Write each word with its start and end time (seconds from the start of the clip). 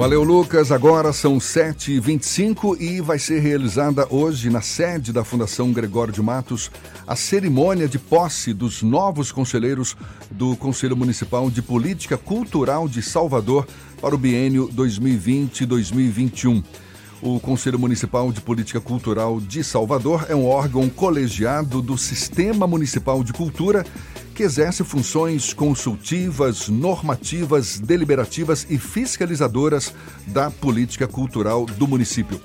Valeu, 0.00 0.24
Lucas. 0.24 0.72
Agora 0.72 1.12
são 1.12 1.36
7h25 1.36 2.80
e 2.80 3.02
vai 3.02 3.18
ser 3.18 3.38
realizada 3.40 4.06
hoje, 4.08 4.48
na 4.48 4.62
sede 4.62 5.12
da 5.12 5.24
Fundação 5.24 5.74
Gregório 5.74 6.10
de 6.10 6.22
Matos, 6.22 6.70
a 7.06 7.14
cerimônia 7.14 7.86
de 7.86 7.98
posse 7.98 8.54
dos 8.54 8.82
novos 8.82 9.30
conselheiros 9.30 9.94
do 10.30 10.56
Conselho 10.56 10.96
Municipal 10.96 11.50
de 11.50 11.60
Política 11.60 12.16
Cultural 12.16 12.88
de 12.88 13.02
Salvador 13.02 13.66
para 14.00 14.14
o 14.14 14.18
biênio 14.18 14.70
2020-2021. 14.74 16.64
O 17.22 17.38
Conselho 17.38 17.78
Municipal 17.78 18.32
de 18.32 18.40
Política 18.40 18.80
Cultural 18.80 19.42
de 19.42 19.62
Salvador 19.62 20.24
é 20.30 20.34
um 20.34 20.46
órgão 20.46 20.88
colegiado 20.88 21.82
do 21.82 21.98
Sistema 21.98 22.66
Municipal 22.66 23.22
de 23.22 23.30
Cultura 23.30 23.84
que 24.34 24.42
exerce 24.42 24.82
funções 24.82 25.52
consultivas, 25.52 26.70
normativas, 26.70 27.78
deliberativas 27.78 28.66
e 28.70 28.78
fiscalizadoras 28.78 29.92
da 30.28 30.50
política 30.50 31.06
cultural 31.06 31.66
do 31.66 31.86
município. 31.86 32.40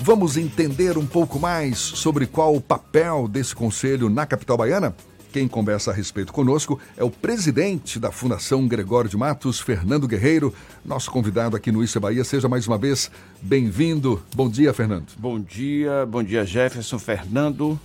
Vamos 0.00 0.38
entender 0.38 0.96
um 0.96 1.06
pouco 1.06 1.38
mais 1.38 1.78
sobre 1.78 2.26
qual 2.26 2.56
o 2.56 2.60
papel 2.60 3.28
desse 3.28 3.54
conselho 3.54 4.08
na 4.08 4.24
capital 4.24 4.56
baiana? 4.56 4.96
Quem 5.36 5.46
conversa 5.46 5.90
a 5.90 5.94
respeito 5.94 6.32
conosco 6.32 6.80
é 6.96 7.04
o 7.04 7.10
presidente 7.10 8.00
da 8.00 8.10
Fundação 8.10 8.66
Gregório 8.66 9.10
de 9.10 9.18
Matos, 9.18 9.60
Fernando 9.60 10.08
Guerreiro, 10.08 10.50
nosso 10.82 11.10
convidado 11.10 11.54
aqui 11.54 11.70
no 11.70 11.84
é 11.84 12.00
Bahia. 12.00 12.24
Seja 12.24 12.48
mais 12.48 12.66
uma 12.66 12.78
vez 12.78 13.10
bem-vindo. 13.42 14.22
Bom 14.34 14.48
dia, 14.48 14.72
Fernando. 14.72 15.08
Bom 15.18 15.38
dia, 15.38 16.06
bom 16.06 16.22
dia, 16.22 16.42
Jefferson, 16.42 16.98
Fernando. 16.98 17.78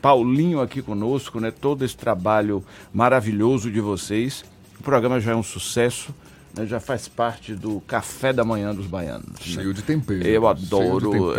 Paulinho 0.00 0.60
aqui 0.60 0.80
conosco, 0.80 1.40
né? 1.40 1.50
Todo 1.50 1.84
esse 1.84 1.96
trabalho 1.96 2.64
maravilhoso 2.94 3.68
de 3.68 3.80
vocês. 3.80 4.44
O 4.78 4.84
programa 4.84 5.18
já 5.18 5.32
é 5.32 5.34
um 5.34 5.42
sucesso. 5.42 6.14
Né, 6.56 6.64
já 6.64 6.80
faz 6.80 7.06
parte 7.06 7.54
do 7.54 7.80
café 7.82 8.32
da 8.32 8.42
manhã 8.42 8.74
dos 8.74 8.86
baianos. 8.86 9.26
Né? 9.26 9.34
Cheio 9.40 9.68
né? 9.68 9.74
de 9.74 9.82
tempero. 9.82 10.26
Eu 10.26 10.48
adoro. 10.48 11.34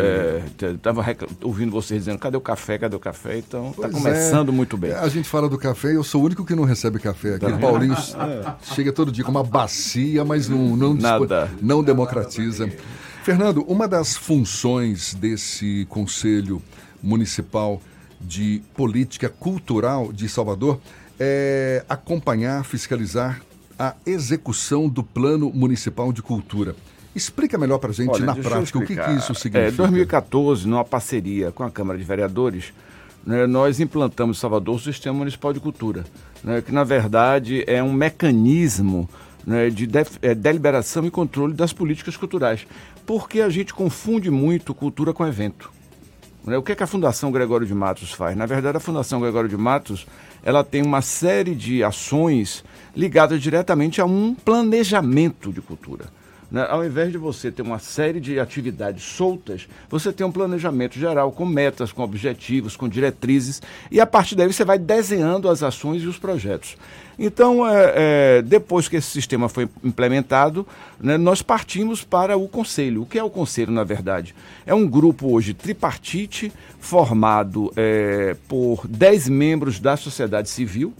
Estava 0.75 1.01
é, 1.09 1.17
ouvindo 1.41 1.71
vocês 1.71 2.01
dizendo, 2.01 2.19
cadê 2.19 2.37
o 2.37 2.41
café, 2.41 2.77
cadê 2.77 2.95
o 2.95 2.99
café? 2.99 3.37
Então 3.39 3.71
está 3.71 3.89
começando 3.89 4.49
é, 4.49 4.51
muito 4.51 4.77
bem. 4.77 4.91
A 4.91 5.07
gente 5.07 5.27
fala 5.27 5.49
do 5.49 5.57
café, 5.57 5.95
eu 5.95 6.03
sou 6.03 6.21
o 6.21 6.25
único 6.25 6.45
que 6.45 6.53
não 6.53 6.63
recebe 6.63 6.99
café 6.99 7.35
aqui. 7.35 7.45
Tá. 7.45 7.57
Paulinho 7.57 7.95
chega 8.61 8.93
todo 8.93 9.11
dia 9.11 9.23
com 9.23 9.31
uma 9.31 9.43
bacia, 9.43 10.23
mas 10.23 10.47
não, 10.47 10.77
não, 10.77 10.93
Nada. 10.93 11.49
não 11.61 11.83
democratiza. 11.83 12.69
Fernando, 13.23 13.63
uma 13.63 13.87
das 13.87 14.15
funções 14.15 15.15
desse 15.15 15.85
Conselho 15.89 16.61
Municipal 17.01 17.81
de 18.21 18.61
Política 18.75 19.29
Cultural 19.29 20.13
de 20.13 20.29
Salvador 20.29 20.79
é 21.19 21.83
acompanhar, 21.89 22.63
fiscalizar 22.63 23.41
a 23.77 23.95
execução 24.05 24.89
do 24.89 25.03
Plano 25.03 25.51
Municipal 25.53 26.11
de 26.11 26.21
Cultura. 26.21 26.75
Explica 27.15 27.57
melhor 27.57 27.79
para 27.79 27.89
a 27.89 27.93
gente, 27.93 28.11
Olha, 28.11 28.25
na 28.25 28.35
prática, 28.35 28.77
o 28.77 28.85
que, 28.85 28.95
que, 28.95 29.11
isso 29.11 29.33
significa. 29.33 29.59
Em 29.59 29.67
é, 29.67 29.71
2014, 29.71 30.67
numa 30.67 30.85
parceria 30.85 31.51
com 31.51 31.63
a 31.63 31.71
Câmara 31.71 31.97
de 31.97 32.03
Vereadores, 32.03 32.73
né, 33.25 33.47
nós 33.47 33.79
implantamos 33.79 34.37
em 34.37 34.39
Salvador 34.39 34.75
o 34.75 34.79
Sistema 34.79 35.17
Municipal 35.17 35.51
de 35.51 35.59
Cultura, 35.59 36.05
né, 36.43 36.61
que, 36.61 36.71
na 36.71 36.83
verdade, 36.83 37.63
é 37.67 37.81
um 37.81 37.91
mecanismo 37.91 39.09
né, 39.45 39.69
de 39.69 39.87
é, 40.21 40.35
deliberação 40.35 41.05
e 41.05 41.11
controle 41.11 41.53
das 41.53 41.73
políticas 41.73 42.15
culturais, 42.15 42.67
porque 43.05 43.41
a 43.41 43.49
gente 43.49 43.73
confunde 43.73 44.29
muito 44.29 44.73
cultura 44.73 45.13
com 45.13 45.25
evento. 45.25 45.71
Né? 46.47 46.57
O 46.57 46.63
que, 46.63 46.71
é 46.71 46.75
que 46.75 46.83
a 46.83 46.87
Fundação 46.87 47.29
Gregório 47.29 47.67
de 47.67 47.75
Matos 47.75 48.13
faz? 48.13 48.35
Na 48.35 48.45
verdade, 48.45 48.77
a 48.77 48.79
Fundação 48.79 49.19
Gregório 49.19 49.49
de 49.49 49.57
Matos 49.57 50.07
ela 50.41 50.63
tem 50.63 50.81
uma 50.81 51.01
série 51.01 51.53
de 51.53 51.83
ações 51.83 52.63
ligadas 52.95 53.41
diretamente 53.41 53.99
a 53.99 54.05
um 54.05 54.33
planejamento 54.33 55.51
de 55.51 55.61
cultura. 55.61 56.05
Né? 56.49 56.65
Ao 56.69 56.85
invés 56.85 57.11
de 57.11 57.17
você 57.17 57.51
ter 57.51 57.61
uma 57.61 57.79
série 57.79 58.19
de 58.19 58.39
atividades 58.39 59.03
soltas, 59.03 59.67
você 59.89 60.13
tem 60.13 60.25
um 60.25 60.31
planejamento 60.31 60.97
geral 60.97 61.31
com 61.31 61.45
metas, 61.45 61.91
com 61.91 62.01
objetivos, 62.01 62.75
com 62.75 62.87
diretrizes, 62.87 63.61
e 63.91 63.99
a 63.99 64.05
partir 64.05 64.35
daí 64.35 64.51
você 64.51 64.63
vai 64.63 64.79
desenhando 64.79 65.49
as 65.49 65.61
ações 65.61 66.03
e 66.03 66.07
os 66.07 66.17
projetos. 66.17 66.77
Então, 67.19 67.67
é, 67.67 67.93
é, 67.95 68.41
depois 68.43 68.87
que 68.87 68.95
esse 68.95 69.09
sistema 69.09 69.49
foi 69.49 69.67
implementado, 69.83 70.67
né, 70.99 71.17
nós 71.17 71.41
partimos 71.41 72.03
para 72.03 72.37
o 72.37 72.47
Conselho. 72.47 73.01
O 73.01 73.05
que 73.07 73.17
é 73.17 73.23
o 73.23 73.29
Conselho, 73.29 73.71
na 73.71 73.83
verdade? 73.83 74.35
É 74.65 74.73
um 74.73 74.87
grupo 74.87 75.33
hoje 75.33 75.53
tripartite, 75.53 76.53
formado 76.79 77.73
é, 77.75 78.35
por 78.47 78.87
10 78.87 79.29
membros 79.29 79.79
da 79.79 79.97
sociedade 79.97 80.49
civil, 80.49 80.93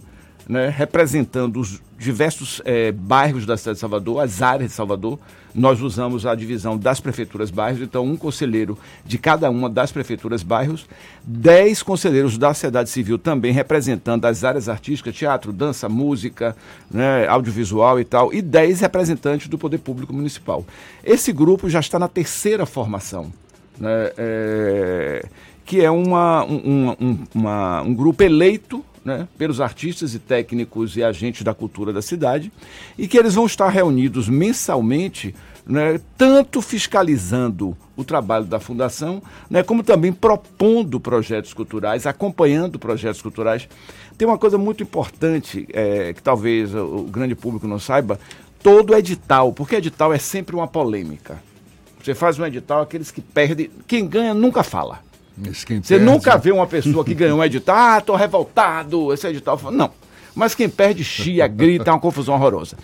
né, 0.48 0.72
representando 0.74 1.60
os 1.60 1.82
diversos 1.98 2.62
é, 2.64 2.90
bairros 2.90 3.44
da 3.44 3.56
cidade 3.56 3.76
de 3.76 3.80
Salvador, 3.80 4.22
as 4.22 4.40
áreas 4.40 4.70
de 4.70 4.76
Salvador. 4.76 5.18
Nós 5.54 5.80
usamos 5.80 6.24
a 6.24 6.34
divisão 6.34 6.78
das 6.78 7.00
prefeituras 7.00 7.50
bairros, 7.50 7.82
então 7.82 8.04
um 8.04 8.16
conselheiro 8.16 8.78
de 9.04 9.18
cada 9.18 9.50
uma 9.50 9.68
das 9.68 9.90
prefeituras 9.90 10.42
bairros, 10.42 10.86
dez 11.24 11.82
conselheiros 11.82 12.38
da 12.38 12.54
sociedade 12.54 12.90
civil 12.90 13.18
também 13.18 13.52
representando 13.52 14.24
as 14.24 14.44
áreas 14.44 14.68
artísticas, 14.68 15.14
teatro, 15.14 15.52
dança, 15.52 15.88
música, 15.88 16.56
né, 16.90 17.26
audiovisual 17.26 17.98
e 17.98 18.04
tal, 18.04 18.32
e 18.32 18.40
dez 18.40 18.80
representantes 18.80 19.48
do 19.48 19.58
poder 19.58 19.78
público 19.78 20.12
municipal. 20.12 20.64
Esse 21.02 21.32
grupo 21.32 21.68
já 21.68 21.80
está 21.80 21.98
na 21.98 22.08
terceira 22.08 22.64
formação. 22.64 23.32
Né, 23.78 24.12
é, 24.16 25.26
que 25.64 25.84
é 25.84 25.90
uma, 25.90 26.44
um, 26.44 26.96
um, 26.98 27.18
uma, 27.34 27.82
um 27.82 27.94
grupo 27.94 28.22
eleito 28.22 28.82
né, 29.08 29.26
pelos 29.38 29.58
artistas 29.58 30.14
e 30.14 30.18
técnicos 30.18 30.94
e 30.94 31.02
agentes 31.02 31.42
da 31.42 31.54
cultura 31.54 31.94
da 31.94 32.02
cidade, 32.02 32.52
e 32.98 33.08
que 33.08 33.16
eles 33.16 33.34
vão 33.34 33.46
estar 33.46 33.70
reunidos 33.70 34.28
mensalmente, 34.28 35.34
né, 35.66 35.98
tanto 36.18 36.60
fiscalizando 36.60 37.74
o 37.96 38.04
trabalho 38.04 38.44
da 38.44 38.60
Fundação, 38.60 39.22
né, 39.48 39.62
como 39.62 39.82
também 39.82 40.12
propondo 40.12 41.00
projetos 41.00 41.54
culturais, 41.54 42.06
acompanhando 42.06 42.78
projetos 42.78 43.22
culturais. 43.22 43.66
Tem 44.18 44.28
uma 44.28 44.36
coisa 44.36 44.58
muito 44.58 44.82
importante, 44.82 45.66
é, 45.72 46.12
que 46.12 46.22
talvez 46.22 46.74
o 46.74 47.04
grande 47.04 47.34
público 47.34 47.66
não 47.66 47.78
saiba, 47.78 48.20
todo 48.62 48.94
edital, 48.94 49.54
porque 49.54 49.76
edital 49.76 50.12
é 50.12 50.18
sempre 50.18 50.54
uma 50.54 50.68
polêmica. 50.68 51.42
Você 52.02 52.14
faz 52.14 52.38
um 52.38 52.44
edital, 52.44 52.82
aqueles 52.82 53.10
que 53.10 53.22
perdem, 53.22 53.70
quem 53.86 54.06
ganha 54.06 54.34
nunca 54.34 54.62
fala. 54.62 55.07
Você 55.82 55.98
nunca 55.98 56.36
vê 56.36 56.50
uma 56.50 56.66
pessoa 56.66 57.04
que 57.04 57.14
ganhou 57.14 57.38
um 57.38 57.44
edital, 57.44 57.76
ah, 57.76 58.00
tô 58.00 58.16
revoltado, 58.16 59.12
esse 59.12 59.26
edital. 59.26 59.58
Não. 59.70 59.90
Mas 60.34 60.54
quem 60.54 60.68
perde 60.68 61.02
chia, 61.02 61.48
grita, 61.48 61.90
é 61.90 61.92
uma 61.92 62.00
confusão 62.00 62.34
horrorosa. 62.34 62.76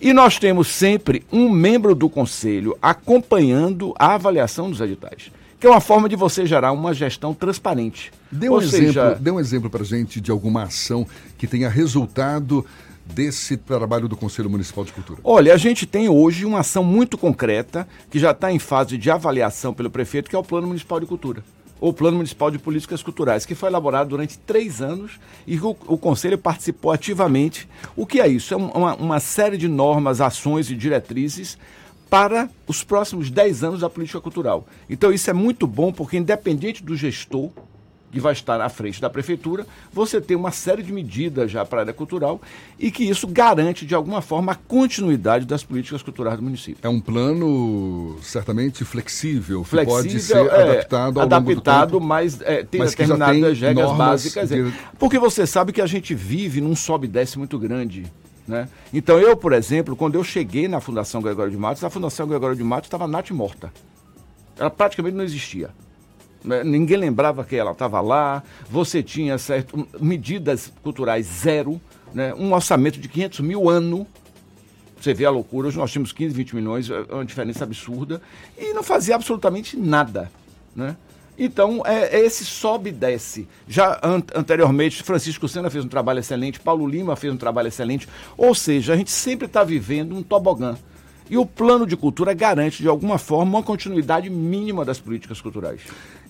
E 0.00 0.12
nós 0.12 0.38
temos 0.38 0.68
sempre 0.68 1.24
um 1.32 1.48
membro 1.48 1.94
do 1.94 2.08
conselho 2.08 2.76
acompanhando 2.82 3.94
a 3.98 4.14
avaliação 4.14 4.70
dos 4.70 4.80
editais 4.80 5.30
que 5.58 5.66
é 5.66 5.70
uma 5.70 5.80
forma 5.80 6.06
de 6.06 6.14
você 6.16 6.44
gerar 6.44 6.72
uma 6.72 6.92
gestão 6.92 7.32
transparente. 7.32 8.12
Dê 8.30 8.48
um, 8.48 8.60
exemplo, 8.60 9.14
dê 9.18 9.30
um 9.30 9.40
exemplo 9.40 9.70
para 9.70 9.82
gente 9.82 10.20
de 10.20 10.30
alguma 10.30 10.64
ação 10.64 11.06
que 11.38 11.46
tenha 11.46 11.66
resultado 11.66 12.64
desse 13.06 13.56
trabalho 13.56 14.06
do 14.06 14.16
Conselho 14.16 14.50
Municipal 14.50 14.84
de 14.84 14.92
Cultura? 14.92 15.18
Olha, 15.24 15.54
a 15.54 15.56
gente 15.56 15.86
tem 15.86 16.10
hoje 16.10 16.44
uma 16.44 16.60
ação 16.60 16.84
muito 16.84 17.16
concreta 17.16 17.88
que 18.10 18.18
já 18.18 18.32
está 18.32 18.52
em 18.52 18.58
fase 18.58 18.98
de 18.98 19.10
avaliação 19.10 19.72
pelo 19.72 19.90
prefeito, 19.90 20.28
que 20.28 20.36
é 20.36 20.38
o 20.38 20.44
Plano 20.44 20.66
Municipal 20.66 21.00
de 21.00 21.06
Cultura 21.06 21.42
o 21.80 21.92
Plano 21.92 22.16
Municipal 22.16 22.50
de 22.50 22.58
Políticas 22.58 23.02
Culturais, 23.02 23.44
que 23.44 23.54
foi 23.54 23.68
elaborado 23.68 24.10
durante 24.10 24.38
três 24.38 24.80
anos 24.80 25.18
e 25.46 25.58
o, 25.58 25.76
o 25.86 25.98
Conselho 25.98 26.38
participou 26.38 26.90
ativamente. 26.90 27.68
O 27.94 28.06
que 28.06 28.20
é 28.20 28.28
isso? 28.28 28.54
É 28.54 28.56
uma, 28.56 28.94
uma 28.94 29.20
série 29.20 29.56
de 29.56 29.68
normas, 29.68 30.20
ações 30.20 30.70
e 30.70 30.74
diretrizes 30.74 31.58
para 32.08 32.48
os 32.66 32.82
próximos 32.82 33.30
dez 33.30 33.62
anos 33.62 33.80
da 33.80 33.90
política 33.90 34.20
cultural. 34.20 34.66
Então 34.88 35.12
isso 35.12 35.28
é 35.28 35.32
muito 35.32 35.66
bom 35.66 35.92
porque, 35.92 36.16
independente 36.16 36.82
do 36.82 36.96
gestor, 36.96 37.50
que 38.10 38.20
vai 38.20 38.32
estar 38.32 38.60
à 38.60 38.68
frente 38.68 39.00
da 39.00 39.10
prefeitura, 39.10 39.66
você 39.92 40.20
tem 40.20 40.36
uma 40.36 40.50
série 40.50 40.82
de 40.82 40.92
medidas 40.92 41.50
já 41.50 41.64
para 41.64 41.80
a 41.80 41.82
área 41.82 41.92
cultural 41.92 42.40
e 42.78 42.90
que 42.90 43.04
isso 43.04 43.26
garante, 43.26 43.84
de 43.84 43.94
alguma 43.94 44.22
forma, 44.22 44.52
a 44.52 44.54
continuidade 44.54 45.44
das 45.44 45.62
políticas 45.62 46.02
culturais 46.02 46.36
do 46.36 46.42
município. 46.42 46.78
É 46.82 46.88
um 46.88 47.00
plano 47.00 48.16
certamente 48.22 48.84
flexível, 48.84 49.64
flexível 49.64 50.02
pode 50.02 50.20
ser 50.20 50.36
é, 50.36 50.62
adaptado 50.62 51.20
ao 51.20 51.26
adaptado, 51.26 51.92
longo 51.94 52.00
do 52.00 52.06
mas 52.06 52.40
é, 52.40 52.62
tem 52.62 52.80
mas 52.80 52.90
determinadas 52.90 53.58
tem 53.58 53.68
regras 53.68 53.92
básicas. 53.92 54.52
É. 54.52 54.62
De... 54.62 54.72
Porque 54.98 55.18
você 55.18 55.46
sabe 55.46 55.72
que 55.72 55.80
a 55.80 55.86
gente 55.86 56.14
vive 56.14 56.60
num 56.60 56.76
sobe 56.76 57.06
e 57.06 57.10
desce 57.10 57.38
muito 57.38 57.58
grande. 57.58 58.04
Né? 58.46 58.68
Então, 58.92 59.18
eu, 59.18 59.36
por 59.36 59.52
exemplo, 59.52 59.96
quando 59.96 60.14
eu 60.14 60.22
cheguei 60.22 60.68
na 60.68 60.80
Fundação 60.80 61.20
Gregório 61.20 61.50
de 61.50 61.58
Matos, 61.58 61.82
a 61.82 61.90
Fundação 61.90 62.28
Gregório 62.28 62.56
de 62.56 62.62
Matos 62.62 62.86
estava 62.86 63.08
nat 63.08 63.30
morta. 63.32 63.72
Ela 64.56 64.70
praticamente 64.70 65.16
não 65.16 65.24
existia. 65.24 65.70
Né? 66.46 66.62
Ninguém 66.62 66.96
lembrava 66.96 67.44
que 67.44 67.56
ela 67.56 67.72
estava 67.72 68.00
lá. 68.00 68.42
Você 68.70 69.02
tinha 69.02 69.36
certo, 69.36 69.86
medidas 70.00 70.72
culturais 70.82 71.26
zero, 71.26 71.80
né? 72.14 72.32
um 72.34 72.54
orçamento 72.54 73.00
de 73.00 73.08
500 73.08 73.40
mil 73.40 73.68
ano. 73.68 74.06
Você 74.98 75.12
vê 75.12 75.26
a 75.26 75.30
loucura. 75.30 75.68
Hoje 75.68 75.76
nós 75.76 75.90
tínhamos 75.90 76.12
15, 76.12 76.34
20 76.34 76.56
milhões, 76.56 76.88
é 76.88 77.12
uma 77.12 77.24
diferença 77.24 77.64
absurda. 77.64 78.22
E 78.56 78.72
não 78.72 78.82
fazia 78.82 79.16
absolutamente 79.16 79.76
nada. 79.76 80.30
Né? 80.74 80.96
Então, 81.38 81.82
é, 81.84 82.16
é 82.16 82.24
esse 82.24 82.44
sobe 82.44 82.90
e 82.90 82.92
desce. 82.92 83.46
Já 83.68 83.98
an 84.02 84.22
anteriormente, 84.34 85.02
Francisco 85.02 85.46
Sena 85.48 85.68
fez 85.68 85.84
um 85.84 85.88
trabalho 85.88 86.20
excelente, 86.20 86.60
Paulo 86.60 86.86
Lima 86.86 87.14
fez 87.14 87.32
um 87.32 87.36
trabalho 87.36 87.68
excelente. 87.68 88.08
Ou 88.38 88.54
seja, 88.54 88.94
a 88.94 88.96
gente 88.96 89.10
sempre 89.10 89.46
está 89.46 89.62
vivendo 89.62 90.16
um 90.16 90.22
tobogã. 90.22 90.76
E 91.28 91.36
o 91.36 91.44
plano 91.44 91.86
de 91.86 91.96
cultura 91.96 92.32
garante, 92.32 92.82
de 92.82 92.88
alguma 92.88 93.18
forma, 93.18 93.58
uma 93.58 93.62
continuidade 93.62 94.30
mínima 94.30 94.84
das 94.84 94.98
políticas 94.98 95.40
culturais. 95.40 95.80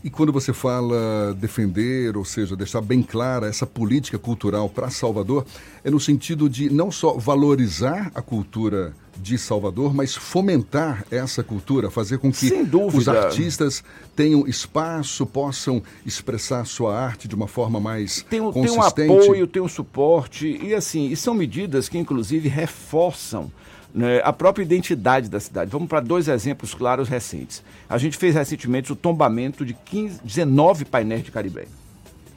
E 0.03 0.11
quando 0.11 0.33
você 0.33 0.53
fala 0.53 1.35
defender, 1.35 2.17
ou 2.17 2.25
seja, 2.25 2.55
deixar 2.55 2.81
bem 2.81 3.03
clara 3.03 3.49
essa 3.49 3.67
política 3.67 4.19
cultural 4.19 4.69
para 4.69 4.89
Salvador, 4.89 5.45
é 5.83 5.91
no 5.91 5.99
sentido 5.99 6.49
de 6.49 6.71
não 6.71 6.91
só 6.91 7.15
valorizar 7.15 8.11
a 8.15 8.23
cultura 8.23 8.95
de 9.17 9.37
Salvador, 9.39 9.95
mas 9.95 10.15
fomentar 10.15 11.05
essa 11.11 11.43
cultura, 11.43 11.91
fazer 11.91 12.19
com 12.19 12.31
que 12.31 12.53
os 12.95 13.09
artistas 13.09 13.83
tenham 14.15 14.47
espaço, 14.47 15.27
possam 15.27 15.83
expressar 16.05 16.65
sua 16.67 16.97
arte 16.97 17.27
de 17.27 17.35
uma 17.35 17.49
forma 17.49 17.81
mais 17.81 18.25
tem, 18.29 18.41
consistente. 18.41 18.95
Tem 18.95 19.11
um 19.11 19.23
apoio, 19.23 19.47
tem 19.47 19.63
um 19.63 19.69
suporte, 19.69 20.59
e 20.63 20.75
assim, 20.75 21.09
e 21.11 21.17
são 21.17 21.35
medidas 21.35 21.89
que 21.89 21.99
inclusive 21.99 22.49
reforçam 22.49 23.51
né, 23.97 24.21
a 24.23 24.31
própria 24.31 24.63
identidade 24.63 25.31
da 25.31 25.41
cidade. 25.41 25.71
Vamos 25.71 25.89
para 25.89 26.01
dois 26.01 26.29
exemplos 26.29 26.75
claros 26.75 27.09
recentes. 27.09 27.63
A 27.89 27.97
gente 27.97 28.19
fez 28.19 28.35
recentemente 28.35 28.93
o 28.93 28.97
tombamento 28.97 29.65
de 29.65 29.73
15, 29.73 30.21
19 30.23 30.85
painéis 30.85 31.25
de 31.25 31.31
Caribe. 31.31 31.67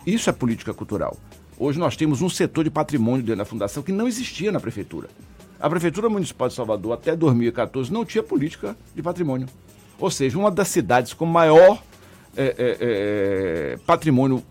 Isso 0.08 0.30
é 0.30 0.34
política 0.34 0.74
cultural. 0.74 1.18
Hoje 1.58 1.78
nós 1.78 1.98
temos 1.98 2.22
um 2.22 2.30
setor 2.30 2.64
de 2.64 2.72
patrimônio 2.72 3.22
dentro 3.22 3.40
da 3.40 3.46
fundação 3.46 3.84
que 3.84 3.92
não 3.92 4.08
existia 4.08 4.54
na 4.54 4.60
prefeitura. 4.62 5.10
A 5.60 5.70
Prefeitura 5.70 6.08
Municipal 6.08 6.48
de 6.48 6.54
Salvador, 6.54 6.94
até 6.94 7.14
2014, 7.14 7.92
não 7.92 8.06
tinha 8.06 8.24
política 8.24 8.78
de 8.96 9.04
patrimônio. 9.04 9.50
Ou 10.00 10.10
seja, 10.10 10.40
uma 10.40 10.50
das 10.50 10.70
cidades 10.70 11.14
com 11.14 11.26
maior 11.26 11.84
é, 12.38 12.56
é, 12.58 12.78
é, 12.80 13.78
patrimônio 13.86 14.42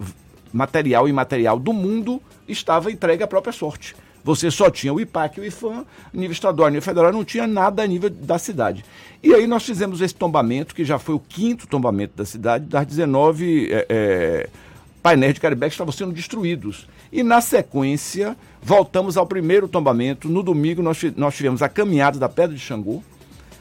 material 0.53 1.09
e 1.09 1.11
imaterial 1.11 1.59
do 1.59 1.73
mundo 1.73 2.21
estava 2.47 2.93
entregue 2.93 3.23
à 3.23 3.27
própria 3.27 3.55
sorte. 3.55 3.97
Você 4.29 4.51
só 4.51 4.69
tinha 4.69 4.93
o 4.93 5.01
IPAC 5.01 5.39
e 5.39 5.41
o 5.41 5.45
IFAM, 5.47 5.87
nível 6.13 6.33
estadual, 6.33 6.69
nível 6.69 6.83
federal, 6.83 7.11
não 7.11 7.25
tinha 7.25 7.47
nada 7.47 7.83
a 7.83 7.87
nível 7.87 8.11
da 8.11 8.39
cidade. 8.39 8.85
E 9.23 9.33
aí 9.33 9.47
nós 9.47 9.65
fizemos 9.65 10.03
esse 10.03 10.15
tombamento, 10.15 10.75
que 10.75 10.85
já 10.85 10.99
foi 10.99 11.15
o 11.15 11.19
quinto 11.19 11.67
tombamento 11.67 12.13
da 12.15 12.27
cidade, 12.27 12.67
das 12.67 12.87
19 12.87 13.73
é, 13.73 13.87
é, 13.89 14.49
painéis 15.03 15.33
de 15.33 15.41
Caribe 15.41 15.63
que 15.63 15.69
estavam 15.69 15.93
sendo 15.93 16.13
destruídos. 16.13 16.87
E 17.11 17.23
na 17.23 17.41
sequência, 17.41 18.37
voltamos 18.61 19.17
ao 19.17 19.27
primeiro 19.27 19.67
tombamento. 19.67 20.29
No 20.29 20.43
domingo, 20.43 20.83
nós, 20.83 21.03
nós 21.17 21.35
tivemos 21.35 21.63
a 21.63 21.69
caminhada 21.71 22.19
da 22.19 22.29
Pedra 22.29 22.55
de 22.55 22.61
Xangô. 22.61 23.03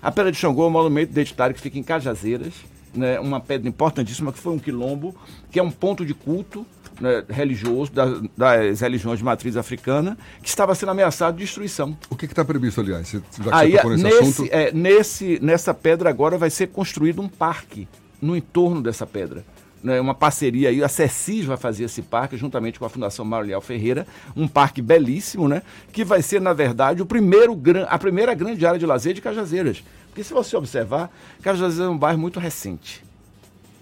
A 0.01 0.11
Pedra 0.11 0.33
de 0.33 0.37
Xangô 0.37 0.65
é 0.65 0.67
um 0.67 0.71
monumento 0.71 1.13
identitário 1.13 1.55
que 1.55 1.61
fica 1.61 1.79
em 1.79 1.83
Cajazeiras, 1.83 2.53
né, 2.93 3.17
uma 3.21 3.39
pedra 3.39 3.69
importantíssima 3.69 4.33
que 4.33 4.39
foi 4.39 4.51
um 4.51 4.59
quilombo, 4.59 5.15
que 5.49 5.59
é 5.61 5.63
um 5.63 5.71
ponto 5.71 6.05
de 6.05 6.13
culto 6.13 6.65
né, 6.99 7.23
religioso 7.29 7.91
das, 7.91 8.21
das, 8.35 8.81
religiões 8.81 9.19
de 9.19 9.25
matriz 9.25 9.55
africana, 9.57 10.17
que 10.41 10.49
estava 10.49 10.73
sendo 10.75 10.89
ameaçado 10.89 11.37
de 11.37 11.43
destruição. 11.43 11.97
O 12.09 12.15
que 12.15 12.25
está 12.25 12.43
previsto, 12.43 12.81
aliás? 12.81 13.09
Já 13.09 13.19
que 13.19 13.49
Aí, 13.51 13.71
você 13.71 14.03
nesse, 14.03 14.17
assunto... 14.17 14.49
é, 14.51 14.71
nesse, 14.71 15.39
nessa 15.41 15.73
pedra 15.73 16.09
agora 16.09 16.37
vai 16.37 16.49
ser 16.49 16.67
construído 16.67 17.21
um 17.21 17.27
parque 17.27 17.87
no 18.21 18.35
entorno 18.35 18.81
dessa 18.81 19.05
pedra. 19.05 19.43
Né, 19.83 20.01
uma 20.01 20.15
parceria 20.15 20.69
aí, 20.69 20.83
a 20.83 20.89
CECIS 20.89 21.45
vai 21.45 21.55
fazer 21.55 21.83
esse 21.83 22.01
parque, 22.01 22.35
juntamente 22.35 22.79
com 22.79 22.85
a 22.85 22.89
Fundação 22.89 23.23
Mauriel 23.23 23.61
Ferreira, 23.61 24.07
um 24.35 24.47
parque 24.47 24.81
belíssimo, 24.81 25.47
né? 25.47 25.61
Que 25.91 26.03
vai 26.03 26.21
ser, 26.21 26.41
na 26.41 26.51
verdade, 26.51 27.01
o 27.01 27.05
primeiro, 27.05 27.55
a 27.87 27.97
primeira 27.99 28.33
grande 28.33 28.65
área 28.65 28.79
de 28.79 28.85
lazer 28.85 29.13
de 29.13 29.21
Cajazeiras. 29.21 29.83
Porque 30.07 30.23
se 30.23 30.33
você 30.33 30.57
observar, 30.57 31.11
Cajazeiras 31.43 31.87
é 31.87 31.89
um 31.89 31.97
bairro 31.97 32.19
muito 32.19 32.39
recente. 32.39 33.06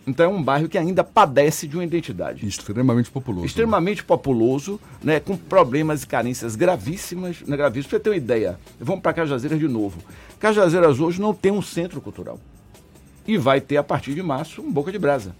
Então 0.07 0.25
é 0.25 0.29
um 0.29 0.41
bairro 0.41 0.69
que 0.69 0.77
ainda 0.77 1.03
padece 1.03 1.67
de 1.67 1.75
uma 1.75 1.83
identidade. 1.83 2.45
Extremamente 2.45 3.09
populoso. 3.09 3.45
Extremamente 3.45 4.01
né? 4.01 4.07
populoso, 4.07 4.79
né, 5.03 5.19
com 5.19 5.35
problemas 5.35 6.03
e 6.03 6.07
carências 6.07 6.55
gravíssimas. 6.55 7.41
Né, 7.41 7.57
gravíssimas. 7.57 7.87
Pra 7.87 7.97
você 7.97 8.03
ter 8.03 8.09
uma 8.11 8.15
ideia, 8.15 8.59
vamos 8.79 9.01
para 9.01 9.13
Cajazeiras 9.13 9.59
de 9.59 9.67
novo. 9.67 9.99
Cajazeiras 10.39 10.99
hoje 10.99 11.19
não 11.19 11.33
tem 11.33 11.51
um 11.51 11.61
centro 11.61 11.99
cultural. 12.01 12.39
E 13.27 13.37
vai 13.37 13.59
ter, 13.59 13.77
a 13.77 13.83
partir 13.83 14.13
de 14.13 14.21
março, 14.21 14.61
um 14.61 14.71
Boca 14.71 14.91
de 14.91 14.99
Brasa. 14.99 15.35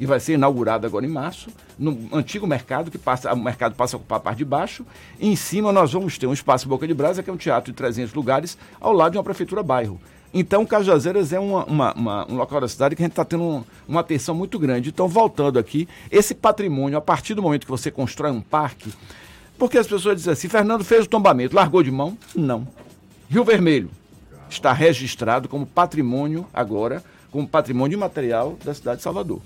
E 0.00 0.06
vai 0.06 0.18
ser 0.18 0.32
inaugurado 0.32 0.86
agora 0.86 1.04
em 1.04 1.10
março, 1.10 1.50
no 1.78 2.08
antigo 2.10 2.46
mercado, 2.46 2.90
que 2.90 2.98
passa, 2.98 3.32
o 3.32 3.36
mercado 3.36 3.74
passa 3.74 3.96
a 3.96 3.98
ocupar 3.98 4.16
a 4.16 4.20
parte 4.20 4.38
de 4.38 4.44
baixo. 4.44 4.84
E 5.20 5.28
em 5.28 5.36
cima 5.36 5.70
nós 5.70 5.92
vamos 5.92 6.18
ter 6.18 6.26
um 6.26 6.32
espaço 6.32 6.66
Boca 6.66 6.86
de 6.86 6.94
Brasa, 6.94 7.22
que 7.22 7.30
é 7.30 7.32
um 7.32 7.36
teatro 7.36 7.70
de 7.70 7.76
300 7.76 8.12
lugares, 8.14 8.58
ao 8.80 8.92
lado 8.92 9.12
de 9.12 9.18
uma 9.18 9.24
prefeitura 9.24 9.62
bairro. 9.62 10.00
Então, 10.32 10.64
Cajazeiras 10.64 11.32
é 11.32 11.40
uma, 11.40 11.64
uma, 11.64 11.92
uma, 11.92 12.30
um 12.30 12.36
local 12.36 12.60
da 12.60 12.68
cidade 12.68 12.94
que 12.94 13.02
a 13.02 13.04
gente 13.04 13.12
está 13.12 13.24
tendo 13.24 13.42
um, 13.42 13.64
uma 13.88 14.00
atenção 14.00 14.34
muito 14.34 14.58
grande. 14.58 14.88
Então, 14.88 15.08
voltando 15.08 15.58
aqui, 15.58 15.88
esse 16.10 16.34
patrimônio, 16.34 16.96
a 16.96 17.00
partir 17.00 17.34
do 17.34 17.42
momento 17.42 17.64
que 17.64 17.70
você 17.70 17.90
constrói 17.90 18.30
um 18.30 18.40
parque, 18.40 18.92
porque 19.58 19.76
as 19.76 19.86
pessoas 19.86 20.16
dizem 20.16 20.32
assim, 20.32 20.48
Fernando 20.48 20.84
fez 20.84 21.04
o 21.04 21.08
tombamento, 21.08 21.56
largou 21.56 21.82
de 21.82 21.90
mão? 21.90 22.16
Não. 22.34 22.66
Rio 23.28 23.44
Vermelho 23.44 23.90
está 24.48 24.72
registrado 24.72 25.48
como 25.48 25.66
patrimônio 25.66 26.46
agora, 26.54 27.02
como 27.30 27.46
patrimônio 27.46 27.96
imaterial 27.96 28.56
da 28.64 28.72
cidade 28.72 28.98
de 28.98 29.02
Salvador 29.02 29.40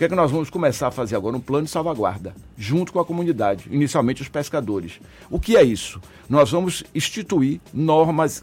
que 0.00 0.06
é 0.06 0.08
que 0.08 0.14
nós 0.14 0.30
vamos 0.30 0.48
começar 0.48 0.86
a 0.86 0.90
fazer 0.90 1.14
agora? 1.14 1.36
Um 1.36 1.40
plano 1.40 1.66
de 1.66 1.70
salvaguarda, 1.70 2.34
junto 2.56 2.90
com 2.90 3.00
a 3.00 3.04
comunidade, 3.04 3.68
inicialmente 3.70 4.22
os 4.22 4.30
pescadores. 4.30 4.98
O 5.28 5.38
que 5.38 5.58
é 5.58 5.62
isso? 5.62 6.00
Nós 6.26 6.50
vamos 6.50 6.82
instituir 6.94 7.60
normas, 7.70 8.42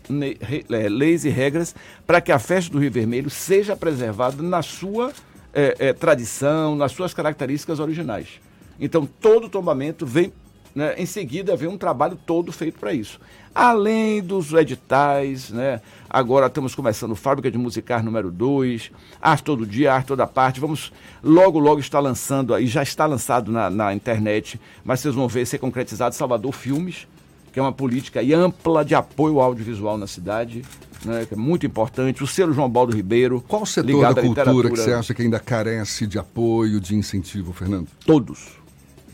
é, 0.69 0.87
leis 0.87 1.25
e 1.25 1.29
regras 1.29 1.73
para 2.05 2.21
que 2.21 2.31
a 2.31 2.37
festa 2.37 2.71
do 2.71 2.77
Rio 2.77 2.91
Vermelho 2.91 3.31
seja 3.31 3.75
preservada 3.75 4.43
na 4.43 4.61
sua 4.61 5.11
é, 5.51 5.75
é, 5.79 5.93
tradição, 5.93 6.75
nas 6.75 6.91
suas 6.91 7.11
características 7.11 7.79
originais. 7.79 8.39
Então, 8.79 9.09
todo 9.19 9.49
tombamento 9.49 10.05
vem 10.05 10.31
né, 10.77 10.93
em 10.95 11.07
seguida 11.07 11.55
vem 11.55 11.67
um 11.67 11.77
trabalho 11.77 12.15
todo 12.23 12.51
feito 12.51 12.77
para 12.79 12.93
isso. 12.93 13.19
Além 13.53 14.21
dos 14.21 14.53
editais, 14.53 15.49
né, 15.49 15.81
agora 16.07 16.45
estamos 16.45 16.75
começando 16.75 17.15
Fábrica 17.15 17.49
de 17.49 17.57
Musicar 17.57 18.03
número 18.03 18.29
2, 18.29 18.91
Arte 19.19 19.43
Todo 19.43 19.65
Dia, 19.65 19.91
Arte 19.91 20.05
Toda 20.05 20.27
Parte. 20.27 20.59
Vamos 20.59 20.93
logo, 21.23 21.57
logo 21.57 21.79
estar 21.79 21.99
lançando, 21.99 22.53
aí 22.53 22.67
já 22.67 22.83
está 22.83 23.07
lançado 23.07 23.51
na, 23.51 23.71
na 23.71 23.91
internet, 23.91 24.61
mas 24.85 24.99
vocês 24.99 25.15
vão 25.15 25.27
ver 25.27 25.47
ser 25.47 25.57
concretizado 25.57 26.13
Salvador 26.13 26.53
Filmes, 26.53 27.07
que 27.51 27.57
é 27.57 27.61
uma 27.63 27.73
política 27.73 28.21
ampla 28.35 28.85
de 28.85 28.93
apoio 28.93 29.39
ao 29.39 29.47
audiovisual 29.47 29.97
na 29.97 30.05
cidade. 30.05 30.63
Né, 31.05 31.27
que 31.27 31.35
é 31.35 31.37
muito 31.37 31.63
importante, 31.63 32.23
o 32.23 32.27
selo 32.27 32.53
João 32.53 32.67
Baldo 32.67 32.95
Ribeiro. 32.95 33.43
Qual 33.47 33.65
setor 33.67 34.13
da 34.15 34.21
cultura 34.21 34.69
que 34.69 34.77
você 34.77 34.93
acha 34.93 35.13
que 35.13 35.21
ainda 35.21 35.39
carece 35.39 36.07
de 36.07 36.17
apoio, 36.17 36.79
de 36.79 36.95
incentivo, 36.95 37.53
Fernando? 37.53 37.87
Todos 38.03 38.57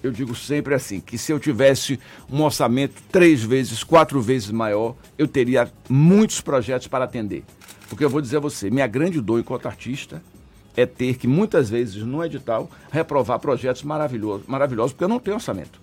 eu 0.03 0.11
digo 0.11 0.35
sempre 0.35 0.75
assim, 0.75 0.99
que 0.99 1.17
se 1.17 1.31
eu 1.31 1.39
tivesse 1.39 1.97
um 2.29 2.43
orçamento 2.43 3.01
três 3.09 3.41
vezes, 3.41 3.83
quatro 3.83 4.21
vezes 4.21 4.51
maior, 4.51 4.95
eu 5.17 5.27
teria 5.27 5.71
muitos 5.89 6.41
projetos 6.41 6.87
para 6.87 7.05
atender. 7.05 7.45
Porque 7.87 8.03
eu 8.03 8.09
vou 8.09 8.19
dizer 8.19 8.37
a 8.37 8.41
você, 8.41 8.69
minha 8.69 8.85
grande 8.85 9.21
dor 9.21 9.39
enquanto 9.39 9.65
artista 9.65 10.21
é 10.75 10.85
ter 10.85 11.17
que, 11.17 11.27
muitas 11.27 11.69
vezes, 11.69 12.03
no 12.03 12.23
edital, 12.23 12.69
reprovar 12.91 13.39
projetos 13.39 13.83
maravilhosos, 13.83 14.45
maravilhosos 14.45 14.91
porque 14.91 15.05
eu 15.05 15.09
não 15.09 15.19
tenho 15.19 15.35
orçamento. 15.35 15.79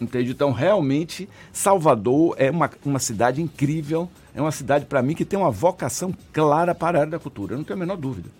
Entende? 0.00 0.30
Então, 0.30 0.50
realmente, 0.50 1.28
Salvador 1.52 2.34
é 2.38 2.50
uma, 2.50 2.70
uma 2.84 2.98
cidade 2.98 3.42
incrível, 3.42 4.08
é 4.34 4.40
uma 4.40 4.52
cidade, 4.52 4.86
para 4.86 5.02
mim, 5.02 5.14
que 5.14 5.24
tem 5.24 5.38
uma 5.38 5.50
vocação 5.50 6.14
clara 6.32 6.74
para 6.74 6.98
a 6.98 7.00
área 7.02 7.10
da 7.12 7.18
cultura, 7.18 7.54
eu 7.54 7.58
não 7.58 7.64
tenho 7.64 7.76
a 7.76 7.80
menor 7.80 7.96
dúvida. 7.96 8.30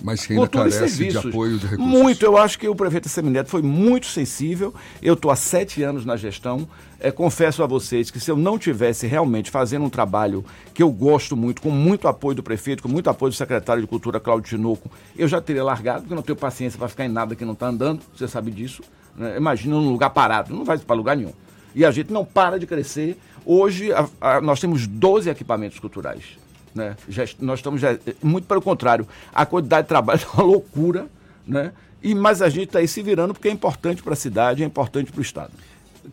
Mas 0.00 0.24
que 0.24 0.32
ainda 0.32 0.46
Cultura 0.46 0.70
carece 0.70 1.08
de 1.08 1.18
apoio 1.18 1.58
de 1.58 1.66
recursos. 1.66 1.86
Muito, 1.86 2.24
eu 2.24 2.36
acho 2.36 2.58
que 2.58 2.68
o 2.68 2.74
prefeito 2.74 3.08
Semineto 3.08 3.50
foi 3.50 3.62
muito 3.62 4.06
sensível. 4.06 4.72
Eu 5.02 5.14
estou 5.14 5.30
há 5.30 5.36
sete 5.36 5.82
anos 5.82 6.04
na 6.04 6.16
gestão. 6.16 6.68
É, 7.00 7.10
confesso 7.10 7.62
a 7.62 7.66
vocês 7.66 8.10
que 8.10 8.18
se 8.18 8.30
eu 8.30 8.36
não 8.36 8.58
tivesse 8.58 9.06
realmente 9.06 9.50
fazendo 9.50 9.84
um 9.84 9.90
trabalho 9.90 10.44
que 10.74 10.82
eu 10.82 10.90
gosto 10.90 11.36
muito, 11.36 11.62
com 11.62 11.70
muito 11.70 12.08
apoio 12.08 12.36
do 12.36 12.42
prefeito, 12.42 12.82
com 12.82 12.88
muito 12.88 13.08
apoio 13.08 13.30
do 13.30 13.36
secretário 13.36 13.82
de 13.82 13.88
Cultura, 13.88 14.18
Cláudio 14.18 14.56
Tinoco, 14.56 14.90
eu 15.16 15.28
já 15.28 15.40
teria 15.40 15.62
largado, 15.62 16.00
porque 16.00 16.12
eu 16.12 16.16
não 16.16 16.22
tenho 16.22 16.36
paciência 16.36 16.78
para 16.78 16.88
ficar 16.88 17.04
em 17.04 17.08
nada 17.08 17.36
que 17.36 17.44
não 17.44 17.52
está 17.52 17.68
andando, 17.68 18.00
você 18.16 18.26
sabe 18.26 18.50
disso. 18.50 18.82
Né? 19.16 19.36
Imagina 19.36 19.76
num 19.76 19.90
lugar 19.90 20.10
parado, 20.10 20.54
não 20.54 20.64
vai 20.64 20.78
para 20.78 20.96
lugar 20.96 21.16
nenhum. 21.16 21.32
E 21.74 21.84
a 21.84 21.90
gente 21.90 22.12
não 22.12 22.24
para 22.24 22.58
de 22.58 22.66
crescer. 22.66 23.16
Hoje 23.44 23.92
a, 23.92 24.08
a, 24.20 24.40
nós 24.40 24.60
temos 24.60 24.86
12 24.86 25.30
equipamentos 25.30 25.78
culturais. 25.78 26.24
Né? 26.74 26.96
Já, 27.08 27.24
nós 27.40 27.58
estamos 27.58 27.80
já, 27.80 27.98
muito 28.22 28.46
pelo 28.46 28.62
contrário, 28.62 29.06
a 29.34 29.46
quantidade 29.46 29.84
de 29.84 29.88
trabalho 29.88 30.20
é 30.22 30.26
uma 30.36 30.44
loucura, 30.44 31.06
né? 31.46 31.72
E 32.02 32.14
mas 32.14 32.40
a 32.40 32.48
gente 32.48 32.68
está 32.68 32.78
aí 32.78 32.86
se 32.86 33.02
virando 33.02 33.34
porque 33.34 33.48
é 33.48 33.50
importante 33.50 34.02
para 34.02 34.12
a 34.12 34.16
cidade, 34.16 34.62
é 34.62 34.66
importante 34.66 35.10
para 35.10 35.18
o 35.18 35.22
estado. 35.22 35.52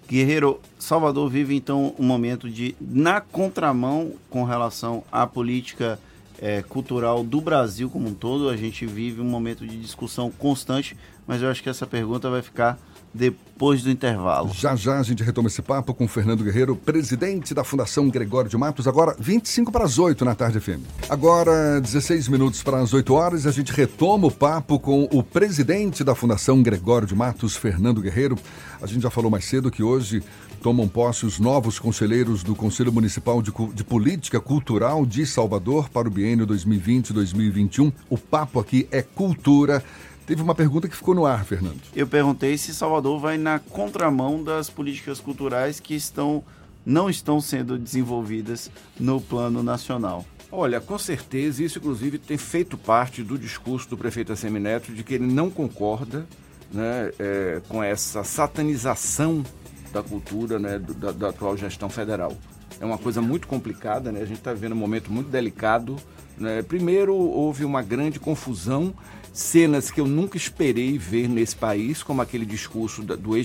Guerreiro, 0.09 0.59
Salvador 0.79 1.29
vive 1.29 1.55
então 1.55 1.93
um 1.97 2.03
momento 2.03 2.49
de 2.49 2.75
na 2.81 3.21
contramão 3.21 4.13
com 4.29 4.43
relação 4.43 5.03
à 5.11 5.27
política 5.27 5.99
é, 6.41 6.61
cultural 6.63 7.23
do 7.23 7.39
Brasil 7.39 7.89
como 7.89 8.09
um 8.09 8.13
todo. 8.13 8.49
A 8.49 8.57
gente 8.57 8.85
vive 8.85 9.21
um 9.21 9.25
momento 9.25 9.65
de 9.65 9.77
discussão 9.77 10.31
constante, 10.31 10.97
mas 11.25 11.41
eu 11.41 11.49
acho 11.49 11.61
que 11.63 11.69
essa 11.69 11.87
pergunta 11.87 12.29
vai 12.29 12.41
ficar 12.41 12.77
depois 13.15 13.81
do 13.81 13.89
intervalo. 13.89 14.51
Já 14.53 14.75
já 14.75 14.99
a 14.99 15.03
gente 15.03 15.23
retoma 15.23 15.47
esse 15.47 15.61
papo 15.61 15.93
com 15.93 16.07
Fernando 16.07 16.43
Guerreiro, 16.43 16.75
presidente 16.75 17.53
da 17.53 17.63
Fundação 17.63 18.09
Gregório 18.09 18.49
de 18.49 18.57
Matos, 18.57 18.87
agora 18.87 19.15
25 19.17 19.71
para 19.71 19.85
as 19.85 19.97
8 19.97 20.25
na 20.25 20.35
tarde 20.35 20.59
FM. 20.59 20.81
Agora 21.09 21.79
16 21.79 22.27
minutos 22.27 22.61
para 22.61 22.79
as 22.79 22.93
8 22.93 23.13
horas, 23.13 23.47
a 23.47 23.51
gente 23.51 23.71
retoma 23.71 24.27
o 24.27 24.31
papo 24.31 24.77
com 24.77 25.07
o 25.11 25.23
presidente 25.23 26.03
da 26.03 26.13
Fundação 26.13 26.61
Gregório 26.61 27.07
de 27.07 27.15
Matos, 27.15 27.55
Fernando 27.55 28.01
Guerreiro. 28.01 28.37
A 28.81 28.85
gente 28.85 29.01
já 29.01 29.09
falou 29.09 29.31
mais 29.31 29.45
cedo 29.45 29.71
que 29.71 29.81
hoje 29.81 30.21
tomam 30.61 30.87
posse 30.87 31.25
os 31.25 31.39
novos 31.39 31.79
conselheiros 31.79 32.43
do 32.43 32.55
Conselho 32.55 32.91
Municipal 32.91 33.41
de, 33.41 33.53
de 33.73 33.83
Política 33.83 34.39
Cultural 34.41 35.05
de 35.05 35.25
Salvador 35.25 35.89
para 35.89 36.07
o 36.07 36.11
biênio 36.11 36.45
2020-2021. 36.47 37.93
O 38.09 38.17
papo 38.17 38.59
aqui 38.59 38.87
é 38.91 39.01
cultura. 39.01 39.83
Teve 40.25 40.41
uma 40.41 40.55
pergunta 40.55 40.87
que 40.87 40.95
ficou 40.95 41.13
no 41.13 41.25
ar, 41.25 41.45
Fernando. 41.45 41.81
Eu 41.95 42.07
perguntei 42.07 42.57
se 42.57 42.73
Salvador 42.73 43.19
vai 43.19 43.37
na 43.37 43.59
contramão 43.59 44.43
das 44.43 44.69
políticas 44.69 45.19
culturais 45.19 45.79
que 45.79 45.93
estão 45.93 46.43
não 46.85 47.09
estão 47.09 47.41
sendo 47.41 47.79
desenvolvidas 47.79 48.69
no 48.99 49.19
plano 49.19 49.63
nacional. 49.63 50.23
Olha, 50.51 50.79
com 50.79 50.97
certeza, 50.99 51.63
isso 51.63 51.79
inclusive 51.79 52.19
tem 52.19 52.37
feito 52.37 52.77
parte 52.77 53.23
do 53.23 53.39
discurso 53.39 53.89
do 53.89 53.97
prefeito 53.97 54.31
Assemineto 54.31 54.93
de 54.93 55.03
que 55.03 55.15
ele 55.15 55.25
não 55.25 55.49
concorda 55.49 56.27
né, 56.71 57.11
é, 57.17 57.61
com 57.67 57.83
essa 57.83 58.23
satanização 58.23 59.43
da 59.91 60.03
cultura 60.03 60.59
né, 60.59 60.79
da, 60.79 61.11
da, 61.11 61.29
atual 61.29 61.57
gestão 61.57 61.89
federal. 61.89 62.37
É 62.79 62.85
uma 62.85 62.97
coisa 62.97 63.21
muito 63.21 63.47
complicada, 63.47 64.11
né? 64.11 64.21
a 64.21 64.25
gente 64.25 64.37
está 64.37 64.53
vivendo 64.53 64.73
um 64.73 64.77
momento 64.77 65.11
muito 65.11 65.29
delicado. 65.29 65.95
Né? 66.37 66.61
Primeiro, 66.61 67.15
houve 67.15 67.63
uma 67.63 67.81
grande 67.81 68.19
confusão, 68.19 68.93
cenas 69.35 69.91
que 69.91 69.99
eu 69.99 70.07
nunca 70.07 70.37
esperei 70.37 70.97
ver 70.97 71.27
nesse 71.27 71.55
país, 71.55 72.01
como 72.01 72.21
aquele 72.21 72.45
discurso 72.45 73.03
do 73.03 73.35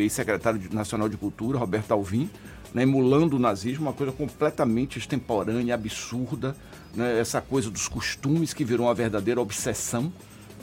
ex-secretário 0.00 0.60
ex 0.60 0.70
nacional 0.70 1.08
de 1.08 1.16
Cultura, 1.16 1.58
Roberto 1.58 1.90
Alvim, 1.90 2.30
né, 2.72 2.84
emulando 2.84 3.36
o 3.36 3.38
nazismo, 3.40 3.86
uma 3.86 3.92
coisa 3.92 4.12
completamente 4.12 4.98
extemporânea, 4.98 5.74
absurda, 5.74 6.56
né, 6.94 7.18
essa 7.18 7.40
coisa 7.40 7.70
dos 7.70 7.88
costumes 7.88 8.54
que 8.54 8.64
virou 8.64 8.86
uma 8.86 8.94
verdadeira 8.94 9.40
obsessão 9.40 10.12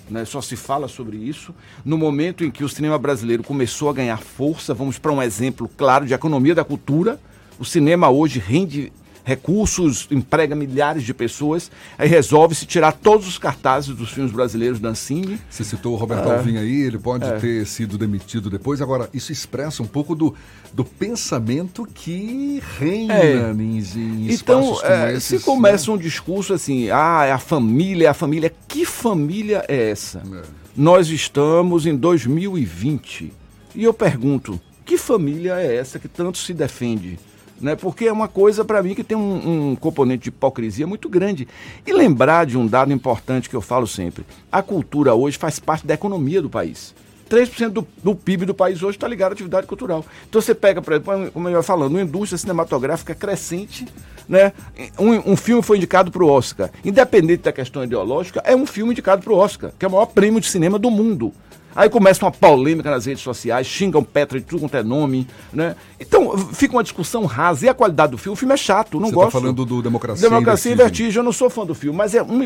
né? 0.10 0.26
só 0.26 0.42
se 0.42 0.56
fala 0.56 0.88
sobre 0.88 1.18
isso. 1.18 1.54
No 1.86 1.98
momento 1.98 2.44
em 2.44 2.50
que 2.50 2.64
o 2.64 2.70
cinema 2.70 2.98
brasileiro 2.98 3.44
começou 3.44 3.90
a 3.90 3.94
ganhar 3.94 4.18
força, 4.18 4.74
vamos 4.74 4.98
para 4.98 5.12
um 5.12 5.22
exemplo 5.22 5.70
claro 5.78 6.06
de 6.06 6.14
economia 6.14 6.56
da 6.56 6.64
cultura. 6.64 7.20
O 7.60 7.66
cinema 7.66 8.10
hoje 8.10 8.40
rende 8.40 8.92
recursos, 9.30 10.08
emprega 10.10 10.56
milhares 10.56 11.04
de 11.04 11.14
pessoas, 11.14 11.72
aí 11.98 12.10
resolve-se 12.10 12.66
tirar 12.66 12.92
todos 12.94 13.28
os 13.28 13.38
cartazes 13.38 13.96
dos 13.96 14.10
filmes 14.10 14.32
brasileiros 14.32 14.80
da 14.80 14.90
Ancine. 14.90 15.40
Você 15.50 15.64
citou 15.64 15.94
o 15.94 15.96
Roberto 15.96 16.28
é. 16.28 16.36
Alvim 16.36 16.58
aí, 16.58 16.82
ele 16.82 16.98
pode 16.98 17.26
é. 17.26 17.38
ter 17.38 17.66
sido 17.68 17.98
demitido 17.98 18.50
depois. 18.50 18.82
Agora, 18.82 19.08
isso 19.14 19.32
expressa 19.32 19.84
um 19.84 19.88
pouco 19.88 20.16
do, 20.16 20.34
do 20.74 20.84
pensamento 20.84 21.88
que 21.94 22.62
reina 22.80 23.14
é. 23.14 23.52
em, 23.52 23.78
em 23.78 24.32
Então, 24.34 24.80
é, 24.84 25.14
esses, 25.14 25.24
se 25.24 25.46
começa 25.46 25.92
né? 25.92 25.98
um 25.98 26.00
discurso 26.00 26.54
assim, 26.54 26.90
ah, 26.90 27.26
é 27.26 27.32
a 27.32 27.40
família, 27.40 28.08
é 28.08 28.10
a 28.10 28.14
família, 28.16 28.52
que 28.68 28.84
família 28.84 29.64
é 29.68 29.92
essa? 29.92 30.20
É. 30.20 30.42
Nós 30.76 31.10
estamos 31.10 31.86
em 31.86 31.96
2020 31.96 33.32
e 33.76 33.84
eu 33.84 33.94
pergunto, 33.94 34.60
que 34.84 34.98
família 34.98 35.60
é 35.60 35.76
essa 35.76 36.00
que 36.00 36.08
tanto 36.08 36.40
se 36.40 36.52
defende? 36.52 37.20
Né? 37.62 37.76
Porque 37.76 38.06
é 38.06 38.12
uma 38.12 38.28
coisa 38.28 38.64
para 38.64 38.82
mim 38.82 38.96
que 38.96 39.04
tem 39.04 39.18
um, 39.18 39.72
um, 39.72 39.76
componente 39.76 40.24
de 40.24 40.30
hipocrisia 40.30 40.88
muito 40.88 41.10
grande. 41.10 41.48
E 41.86 41.94
lembrar 41.94 42.46
de 42.46 42.58
um 42.58 42.66
dado 42.66 42.94
importante 42.94 43.50
que 43.50 43.56
eu 43.56 43.62
falo 43.62 43.88
sempre: 43.88 44.26
a 44.52 44.62
cultura 44.62 45.14
hoje 45.14 45.38
faz 45.38 45.60
parte 45.60 45.86
da 45.86 45.94
economia 45.94 46.42
do 46.42 46.50
país. 46.50 46.94
3% 47.30 47.70
do, 47.70 47.88
do 48.04 48.16
PIB 48.16 48.46
do 48.46 48.56
país 48.56 48.82
hoje 48.82 48.98
está 48.98 49.08
ligado 49.08 49.32
à 49.32 49.34
atividade 49.34 49.68
cultural. 49.68 50.04
Então 50.28 50.42
você 50.42 50.56
pega, 50.56 50.82
por 50.82 50.94
exemplo, 50.94 51.32
como 51.32 51.48
eu 51.48 51.58
ia 51.58 51.64
falando, 51.64 51.92
uma 51.92 52.02
indústria 52.02 52.38
cinematográfica 52.38 53.14
crescente, 53.14 53.86
né? 54.28 54.52
Um, 54.98 55.34
um 55.34 55.36
filme 55.38 55.62
foi 55.62 55.78
indicado 55.78 56.12
para 56.12 56.24
o 56.24 56.28
Oscar. 56.28 56.72
Independente 56.84 57.44
da 57.44 57.52
questão 57.52 57.84
ideológica, 57.84 58.42
é 58.44 58.56
um 58.56 58.66
filme 58.66 58.92
indicado 58.92 59.22
para 59.22 59.32
o 59.32 59.38
Oscar, 59.38 59.72
que 59.78 59.86
é 59.86 59.88
o 59.88 59.92
maior 59.92 60.08
prêmio 60.08 60.42
de 60.42 60.48
cinema 60.48 60.80
do 60.80 60.90
mundo. 60.90 61.32
Aí 61.76 61.90
começa 61.90 62.26
uma 62.26 62.32
polêmica 62.32 62.90
nas 62.90 63.06
redes 63.06 63.24
sociais, 63.24 63.68
xingam 63.68 64.04
Petra 64.04 64.40
de 64.40 64.46
tudo 64.46 64.62
quanto 64.62 64.76
é 64.76 64.84
nome, 64.84 65.28
né? 65.54 65.76
Então 66.00 66.38
fica 66.38 66.76
uma 66.76 66.84
discussão 66.84 67.26
rasa. 67.26 67.66
E 67.66 67.70
a 67.70 67.74
qualidade 67.74 68.12
do 68.12 68.18
filme? 68.18 68.34
O 68.34 68.38
filme 68.38 68.54
é 68.54 68.58
chato, 68.58 69.00
não 69.00 69.08
Você 69.08 69.16
gosto. 69.16 69.32
Você 69.32 69.38
tá 69.38 69.42
falando 69.42 69.66
do 69.66 69.82
Democracia, 69.82 70.30
Democracia 70.30 70.72
e 70.72 70.76
Vertigem. 70.76 71.06
Vertigem. 71.06 71.20
Eu 71.20 71.24
não 71.24 71.32
sou 71.32 71.50
fã 71.50 71.66
do 71.66 71.76
filme, 71.76 71.98
mas 71.98 72.16
é 72.16 72.22
uma 72.22 72.44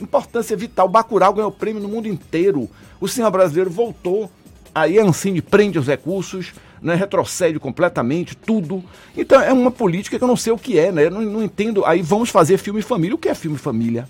importância 0.00 0.56
vital. 0.56 0.86
O 0.86 0.88
Bacurau 0.88 1.34
ganhou 1.34 1.50
prêmio 1.50 1.82
no 1.82 1.88
mundo 1.88 2.08
inteiro. 2.08 2.68
O 3.00 3.06
cinema 3.06 3.30
brasileiro 3.30 3.70
voltou. 3.70 4.30
Aí 4.74 4.98
a 4.98 5.04
Ancine 5.04 5.42
prende 5.42 5.78
os 5.78 5.86
recursos, 5.86 6.54
né, 6.80 6.94
retrocede 6.94 7.58
completamente, 7.58 8.34
tudo. 8.34 8.82
Então 9.14 9.38
é 9.38 9.52
uma 9.52 9.70
política 9.70 10.16
que 10.16 10.24
eu 10.24 10.28
não 10.28 10.36
sei 10.36 10.50
o 10.50 10.56
que 10.56 10.78
é, 10.78 10.90
né? 10.90 11.06
Eu 11.06 11.10
não, 11.10 11.20
não 11.20 11.42
entendo. 11.42 11.84
Aí 11.84 12.00
vamos 12.00 12.30
fazer 12.30 12.56
filme 12.56 12.80
família. 12.80 13.14
O 13.14 13.18
que 13.18 13.28
é 13.28 13.34
filme 13.34 13.58
família? 13.58 14.08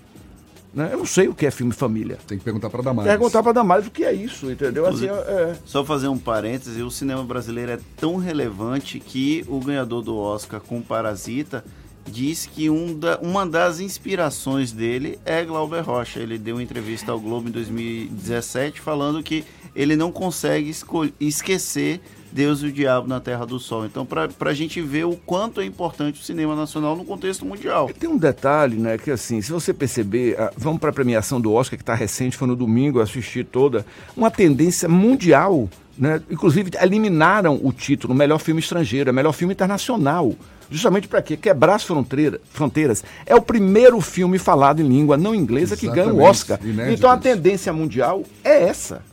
Né? 0.73 0.89
Eu 0.91 0.99
não 0.99 1.05
sei 1.05 1.27
o 1.27 1.35
que 1.35 1.45
é 1.45 1.51
filme 1.51 1.71
família. 1.71 2.17
Tem 2.27 2.37
que 2.37 2.43
perguntar 2.43 2.69
para 2.69 2.81
Damares. 2.81 3.11
Perguntar 3.11 3.43
para 3.43 3.51
Damares 3.51 3.87
o 3.87 3.91
que 3.91 4.03
é 4.03 4.11
isso, 4.11 4.49
entendeu? 4.49 4.87
Assim, 4.87 5.07
é... 5.07 5.55
Só 5.65 5.85
fazer 5.85 6.07
um 6.07 6.17
parêntese, 6.17 6.81
o 6.81 6.89
cinema 6.89 7.23
brasileiro 7.23 7.73
é 7.73 7.79
tão 7.95 8.17
relevante 8.17 8.99
que 8.99 9.45
o 9.47 9.59
ganhador 9.59 10.01
do 10.01 10.17
Oscar 10.17 10.59
com 10.59 10.81
Parasita 10.81 11.63
disse 12.05 12.49
que 12.49 12.69
um 12.69 12.97
da, 12.97 13.17
uma 13.19 13.45
das 13.45 13.79
inspirações 13.79 14.71
dele 14.71 15.19
é 15.23 15.43
Glauber 15.45 15.81
Rocha. 15.81 16.19
Ele 16.19 16.37
deu 16.37 16.55
uma 16.55 16.63
entrevista 16.63 17.11
ao 17.11 17.19
Globo 17.19 17.49
em 17.49 17.51
2017 17.51 18.81
falando 18.81 19.21
que 19.21 19.45
ele 19.75 19.95
não 19.95 20.11
consegue 20.11 20.71
esquecer 21.19 22.01
Deus 22.33 22.61
e 22.61 22.67
o 22.67 22.71
Diabo 22.71 23.07
na 23.07 23.19
Terra 23.19 23.45
do 23.45 23.59
Sol. 23.59 23.85
Então, 23.85 24.05
para 24.05 24.49
a 24.49 24.53
gente 24.53 24.81
ver 24.81 25.05
o 25.05 25.15
quanto 25.15 25.61
é 25.61 25.65
importante 25.65 26.19
o 26.19 26.23
cinema 26.23 26.55
nacional 26.55 26.95
no 26.95 27.05
contexto 27.05 27.45
mundial. 27.45 27.89
Tem 27.99 28.09
um 28.09 28.17
detalhe, 28.17 28.77
né, 28.77 28.97
que 28.97 29.11
assim, 29.11 29.41
se 29.41 29.51
você 29.51 29.71
perceber, 29.71 30.35
ah, 30.39 30.51
vamos 30.57 30.79
para 30.79 30.89
a 30.89 30.93
premiação 30.93 31.39
do 31.39 31.53
Oscar, 31.53 31.77
que 31.77 31.83
está 31.83 31.93
recente, 31.93 32.35
foi 32.35 32.47
no 32.47 32.55
domingo, 32.55 32.97
eu 32.97 33.03
assisti 33.03 33.43
toda, 33.43 33.85
uma 34.17 34.31
tendência 34.31 34.89
mundial, 34.89 35.69
né, 35.95 36.21
inclusive 36.29 36.71
eliminaram 36.81 37.59
o 37.61 37.71
título 37.71 38.15
melhor 38.15 38.39
filme 38.39 38.59
estrangeiro, 38.59 39.11
é 39.11 39.13
melhor 39.13 39.31
filme 39.31 39.53
internacional. 39.53 40.33
Justamente 40.71 41.07
para 41.07 41.21
quê? 41.21 41.37
Quebrar 41.37 41.75
as 41.75 41.83
fronteiras. 41.83 43.03
É 43.27 43.35
o 43.35 43.41
primeiro 43.41 44.01
filme 44.01 44.39
falado 44.39 44.81
em 44.81 44.87
língua 44.87 45.17
não 45.17 45.35
inglesa 45.35 45.75
Exatamente. 45.75 46.03
que 46.03 46.03
ganha 46.03 46.13
o 46.13 46.27
Oscar. 46.27 46.59
Inéditos. 46.63 46.93
Então 46.97 47.11
a 47.11 47.17
tendência 47.17 47.71
mundial 47.71 48.23
é 48.43 48.63
essa. 48.63 49.03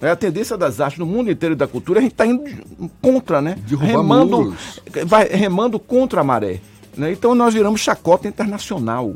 É 0.00 0.10
a 0.10 0.16
tendência 0.16 0.56
das 0.56 0.80
artes 0.80 0.98
no 0.98 1.06
mundo 1.06 1.30
inteiro 1.30 1.56
da 1.56 1.66
cultura, 1.66 2.00
a 2.00 2.02
gente 2.02 2.12
está 2.12 2.26
indo 2.26 2.44
contra, 3.00 3.40
né? 3.40 3.56
remando, 3.80 4.54
vai 5.06 5.26
remando 5.28 5.78
contra 5.78 6.20
a 6.20 6.24
maré. 6.24 6.60
Né? 6.96 7.12
Então 7.12 7.34
nós 7.34 7.54
viramos 7.54 7.80
chacota 7.80 8.28
internacional. 8.28 9.14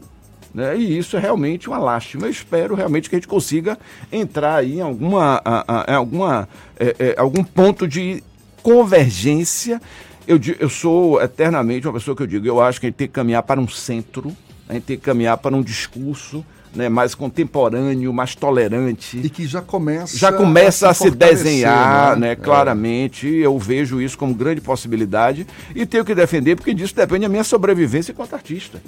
Né? 0.54 0.76
E 0.78 0.98
isso 0.98 1.16
é 1.16 1.20
realmente 1.20 1.68
uma 1.68 1.78
lástima. 1.78 2.26
Eu 2.26 2.30
espero 2.30 2.74
realmente 2.74 3.08
que 3.08 3.16
a 3.16 3.18
gente 3.18 3.28
consiga 3.28 3.78
entrar 4.10 4.56
aí 4.56 4.78
em 4.78 4.80
alguma, 4.80 5.40
a, 5.44 5.92
a, 5.92 5.96
alguma, 5.96 6.48
é, 6.78 6.96
é, 6.98 7.14
algum 7.18 7.44
ponto 7.44 7.86
de 7.86 8.22
convergência. 8.62 9.80
Eu, 10.26 10.40
eu 10.58 10.68
sou 10.68 11.20
eternamente 11.20 11.86
uma 11.86 11.94
pessoa 11.94 12.16
que 12.16 12.22
eu 12.22 12.26
digo, 12.26 12.46
eu 12.46 12.60
acho 12.60 12.80
que 12.80 12.86
a 12.86 12.88
gente 12.88 12.96
tem 12.96 13.06
que 13.06 13.12
caminhar 13.12 13.42
para 13.42 13.60
um 13.60 13.68
centro, 13.68 14.34
a 14.68 14.74
gente 14.74 14.84
tem 14.84 14.96
que 14.96 15.02
caminhar 15.02 15.36
para 15.38 15.54
um 15.54 15.62
discurso 15.62 16.44
né, 16.74 16.88
mais 16.88 17.14
contemporâneo, 17.14 18.12
mais 18.12 18.34
tolerante. 18.34 19.18
E 19.22 19.28
que 19.28 19.46
já 19.46 19.60
começa, 19.60 20.16
já 20.16 20.32
começa 20.32 20.88
a 20.88 20.94
se, 20.94 21.08
a 21.08 21.10
se 21.10 21.16
desenhar, 21.16 22.16
né? 22.16 22.28
né 22.28 22.36
claramente. 22.36 23.26
Eu 23.26 23.58
vejo 23.58 24.00
isso 24.00 24.16
como 24.16 24.34
grande 24.34 24.60
possibilidade 24.60 25.46
e 25.74 25.84
tenho 25.84 26.04
que 26.04 26.14
defender, 26.14 26.56
porque 26.56 26.74
disso 26.74 26.94
depende 26.94 27.24
a 27.24 27.28
minha 27.28 27.44
sobrevivência 27.44 28.12
enquanto 28.12 28.34
artista. 28.34 28.80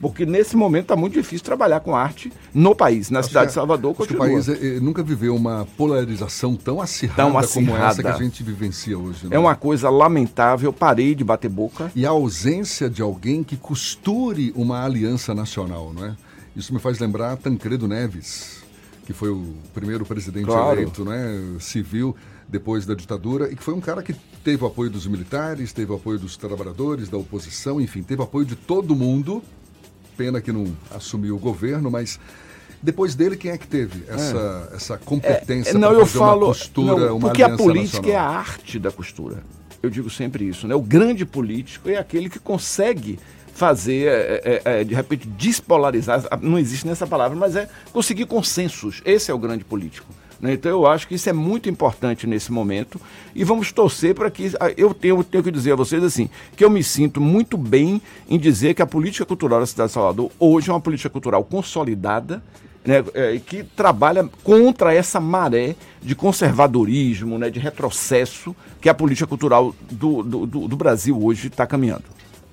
Porque 0.00 0.24
nesse 0.24 0.56
momento 0.56 0.84
está 0.84 0.96
muito 0.96 1.12
difícil 1.12 1.44
trabalhar 1.44 1.80
com 1.80 1.94
arte 1.94 2.32
no 2.54 2.74
país, 2.74 3.10
na 3.10 3.18
acho 3.18 3.28
cidade 3.28 3.48
de 3.48 3.52
Salvador. 3.52 3.94
Continua. 3.94 4.26
que 4.26 4.32
o 4.32 4.34
país 4.34 4.48
é, 4.48 4.76
é, 4.76 4.80
nunca 4.80 5.02
viveu 5.02 5.36
uma 5.36 5.68
polarização 5.76 6.56
tão 6.56 6.80
acirrada, 6.80 7.22
tão 7.22 7.36
acirrada, 7.36 7.72
como 7.72 7.86
essa 7.86 8.02
que 8.02 8.08
a 8.08 8.16
gente 8.16 8.42
vivencia 8.42 8.98
hoje. 8.98 9.26
Né? 9.26 9.36
É 9.36 9.38
uma 9.38 9.54
coisa 9.54 9.90
lamentável, 9.90 10.72
parei 10.72 11.14
de 11.14 11.22
bater 11.22 11.50
boca. 11.50 11.92
E 11.94 12.06
a 12.06 12.10
ausência 12.10 12.88
de 12.88 13.02
alguém 13.02 13.44
que 13.44 13.58
costure 13.58 14.54
uma 14.56 14.82
aliança 14.82 15.34
nacional, 15.34 15.92
não 15.94 16.06
é? 16.06 16.16
Isso 16.60 16.74
me 16.74 16.78
faz 16.78 16.98
lembrar 16.98 17.38
Tancredo 17.38 17.88
Neves, 17.88 18.62
que 19.06 19.14
foi 19.14 19.30
o 19.30 19.54
primeiro 19.72 20.04
presidente 20.04 20.44
claro. 20.44 20.78
eleito 20.78 21.06
né, 21.06 21.56
civil 21.58 22.14
depois 22.46 22.84
da 22.84 22.92
ditadura 22.92 23.50
e 23.50 23.56
que 23.56 23.62
foi 23.62 23.72
um 23.72 23.80
cara 23.80 24.02
que 24.02 24.12
teve 24.44 24.62
o 24.62 24.66
apoio 24.66 24.90
dos 24.90 25.06
militares, 25.06 25.72
teve 25.72 25.90
o 25.90 25.94
apoio 25.94 26.18
dos 26.18 26.36
trabalhadores, 26.36 27.08
da 27.08 27.16
oposição, 27.16 27.80
enfim, 27.80 28.02
teve 28.02 28.20
o 28.20 28.24
apoio 28.24 28.44
de 28.44 28.56
todo 28.56 28.94
mundo. 28.94 29.42
Pena 30.18 30.38
que 30.38 30.52
não 30.52 30.66
assumiu 30.90 31.36
o 31.36 31.38
governo, 31.38 31.90
mas 31.90 32.20
depois 32.82 33.14
dele, 33.14 33.38
quem 33.38 33.52
é 33.52 33.56
que 33.56 33.66
teve 33.66 34.04
essa, 34.06 34.68
é. 34.70 34.76
essa 34.76 34.98
competência 34.98 35.70
é, 35.70 35.78
não, 35.78 35.92
eu 35.92 36.04
falo, 36.04 36.40
uma 36.40 36.46
costura, 36.48 37.06
não, 37.06 37.16
uma 37.16 37.28
Porque 37.28 37.42
a 37.42 37.56
política 37.56 38.02
nacional? 38.02 38.12
é 38.12 38.16
a 38.22 38.28
arte 38.28 38.78
da 38.78 38.92
costura. 38.92 39.42
Eu 39.82 39.88
digo 39.88 40.10
sempre 40.10 40.46
isso, 40.46 40.68
né? 40.68 40.74
O 40.74 40.82
grande 40.82 41.24
político 41.24 41.88
é 41.88 41.96
aquele 41.96 42.28
que 42.28 42.38
consegue 42.38 43.18
fazer, 43.60 44.08
é, 44.08 44.40
é, 44.42 44.80
é, 44.80 44.84
de 44.84 44.94
repente, 44.94 45.28
despolarizar, 45.28 46.26
não 46.40 46.58
existe 46.58 46.86
nessa 46.86 47.06
palavra, 47.06 47.36
mas 47.36 47.54
é 47.54 47.68
conseguir 47.92 48.24
consensos. 48.24 49.02
Esse 49.04 49.30
é 49.30 49.34
o 49.34 49.38
grande 49.38 49.64
político. 49.64 50.06
Né? 50.40 50.54
Então 50.54 50.70
eu 50.72 50.86
acho 50.86 51.06
que 51.06 51.14
isso 51.14 51.28
é 51.28 51.32
muito 51.34 51.68
importante 51.68 52.26
nesse 52.26 52.50
momento 52.50 52.98
e 53.34 53.44
vamos 53.44 53.70
torcer 53.70 54.14
para 54.14 54.30
que. 54.30 54.50
Ah, 54.58 54.72
eu 54.78 54.94
tenho, 54.94 55.22
tenho 55.22 55.44
que 55.44 55.50
dizer 55.50 55.72
a 55.72 55.76
vocês 55.76 56.02
assim, 56.02 56.30
que 56.56 56.64
eu 56.64 56.70
me 56.70 56.82
sinto 56.82 57.20
muito 57.20 57.58
bem 57.58 58.00
em 58.26 58.38
dizer 58.38 58.72
que 58.72 58.80
a 58.80 58.86
política 58.86 59.26
cultural 59.26 59.60
da 59.60 59.66
cidade 59.66 59.88
de 59.88 59.92
Salvador 59.92 60.30
hoje 60.38 60.70
é 60.70 60.72
uma 60.72 60.80
política 60.80 61.10
cultural 61.10 61.44
consolidada. 61.44 62.42
Né, 62.82 63.04
é, 63.12 63.38
que 63.38 63.62
trabalha 63.62 64.26
contra 64.42 64.94
essa 64.94 65.20
maré 65.20 65.76
de 66.00 66.14
conservadorismo, 66.14 67.38
né, 67.38 67.50
de 67.50 67.60
retrocesso 67.60 68.56
que 68.80 68.88
a 68.88 68.94
política 68.94 69.26
cultural 69.26 69.74
do, 69.90 70.22
do, 70.22 70.46
do 70.46 70.76
Brasil 70.78 71.22
hoje 71.22 71.48
está 71.48 71.66
caminhando. 71.66 72.04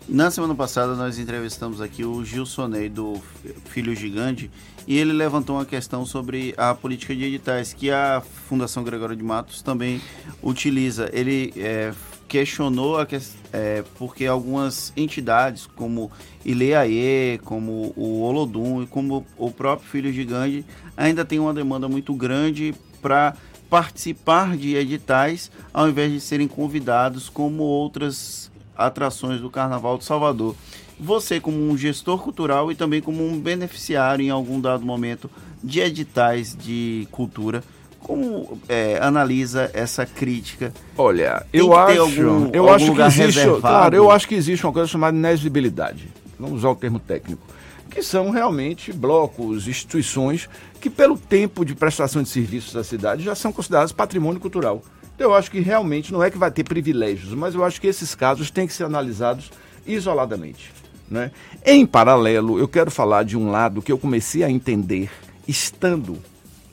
Na 0.10 0.32
semana 0.32 0.56
passada 0.56 0.96
nós 0.96 1.20
entrevistamos 1.20 1.82
aqui 1.82 2.06
o 2.06 2.24
Gilson 2.24 2.70
Ney 2.70 2.88
do 2.88 3.22
Filho 3.66 3.94
Gigante 3.94 4.50
e 4.88 4.98
ele 4.98 5.12
levantou 5.12 5.58
uma 5.58 5.66
questão 5.66 6.06
sobre 6.06 6.54
a 6.56 6.74
política 6.74 7.14
de 7.14 7.26
editais 7.26 7.74
que 7.74 7.92
a 7.92 8.24
Fundação 8.48 8.86
Gregório 8.86 9.18
de 9.18 9.24
Matos 9.24 9.62
também 9.62 10.02
utiliza. 10.42 11.10
Ele 11.12 11.54
é, 11.58 11.94
questionou 12.26 13.06
que, 13.06 13.20
é, 13.52 13.84
porque 13.98 14.26
algumas 14.26 14.94
entidades 14.96 15.68
como 15.68 16.10
Ileaê, 16.46 17.38
como 17.44 17.92
o 17.98 18.22
Olodum 18.22 18.84
e 18.84 18.88
como 18.88 19.26
o 19.38 19.52
próprio 19.52 19.90
Filho 19.90 20.14
Gigante 20.14 20.66
ainda 20.96 21.26
tem 21.26 21.38
uma 21.38 21.54
demanda 21.54 21.90
muito 21.90 22.14
grande 22.14 22.74
para 23.02 23.36
participar 23.70 24.56
de 24.56 24.74
editais 24.74 25.52
ao 25.74 25.90
invés 25.90 26.14
de 26.14 26.22
serem 26.22 26.48
convidados 26.48 27.28
como 27.28 27.64
outras 27.64 28.50
atrações 28.78 29.42
do 29.42 29.50
Carnaval 29.50 29.98
de 29.98 30.06
Salvador. 30.06 30.56
Você, 31.00 31.40
como 31.40 31.58
um 31.58 31.78
gestor 31.78 32.20
cultural 32.20 32.72
e 32.72 32.76
também 32.76 33.02
como 33.02 33.26
um 33.26 33.40
beneficiário 33.40 34.24
em 34.24 34.30
algum 34.30 34.60
dado 34.60 34.86
momento 34.86 35.30
de 35.64 35.80
editais 35.80 36.56
de 36.56 37.08
cultura, 37.12 37.64
como 38.00 38.60
é, 38.70 38.98
analisa 39.02 39.70
essa 39.74 40.06
crítica? 40.06 40.74
Olha, 40.98 41.46
eu 41.52 41.76
acho, 41.76 42.02
algum, 42.02 42.50
eu 42.54 42.64
algum 42.64 42.74
acho 42.74 42.94
que 42.94 43.02
existe, 43.02 43.40
reservado? 43.40 43.62
claro, 43.62 43.96
eu 43.96 44.10
acho 44.10 44.28
que 44.28 44.36
existe 44.36 44.66
uma 44.66 44.74
coisa 44.74 44.88
chamada 44.88 45.16
inexigibilidade. 45.16 46.08
Vamos 46.40 46.60
usar 46.60 46.70
o 46.70 46.76
termo 46.76 47.00
técnico, 47.00 47.42
que 47.90 48.02
são 48.02 48.30
realmente 48.30 48.94
blocos, 48.94 49.68
instituições 49.68 50.48
que 50.80 50.90
pelo 50.90 51.18
tempo 51.18 51.66
de 51.66 51.76
prestação 51.76 52.24
de 52.24 52.30
serviços 52.30 52.74
da 52.74 52.84
cidade 52.84 53.24
já 53.24 53.36
são 53.36 53.52
considerados 53.52 53.92
patrimônio 53.92 54.40
cultural. 54.40 54.82
Eu 55.18 55.34
acho 55.34 55.50
que 55.50 55.60
realmente 55.60 56.14
não 56.14 56.22
é 56.22 56.30
que 56.30 56.38
vai 56.38 56.52
ter 56.52 56.64
privilégios, 56.64 57.34
mas 57.34 57.56
eu 57.56 57.64
acho 57.64 57.82
que 57.82 57.88
esses 57.88 58.14
casos 58.14 58.52
têm 58.52 58.68
que 58.68 58.74
ser 58.74 58.84
analisados 58.84 59.52
isoladamente. 59.86 60.72
Né? 61.10 61.32
Em 61.66 61.86
paralelo, 61.86 62.60
eu 62.60 62.68
quero 62.68 62.92
falar 62.92 63.24
de 63.24 63.38
um 63.38 63.50
lado 63.50 63.82
que 63.82 63.92
eu 63.92 63.98
comecei 63.98 64.44
a 64.44 64.50
entender 64.50 65.10
estando 65.48 66.22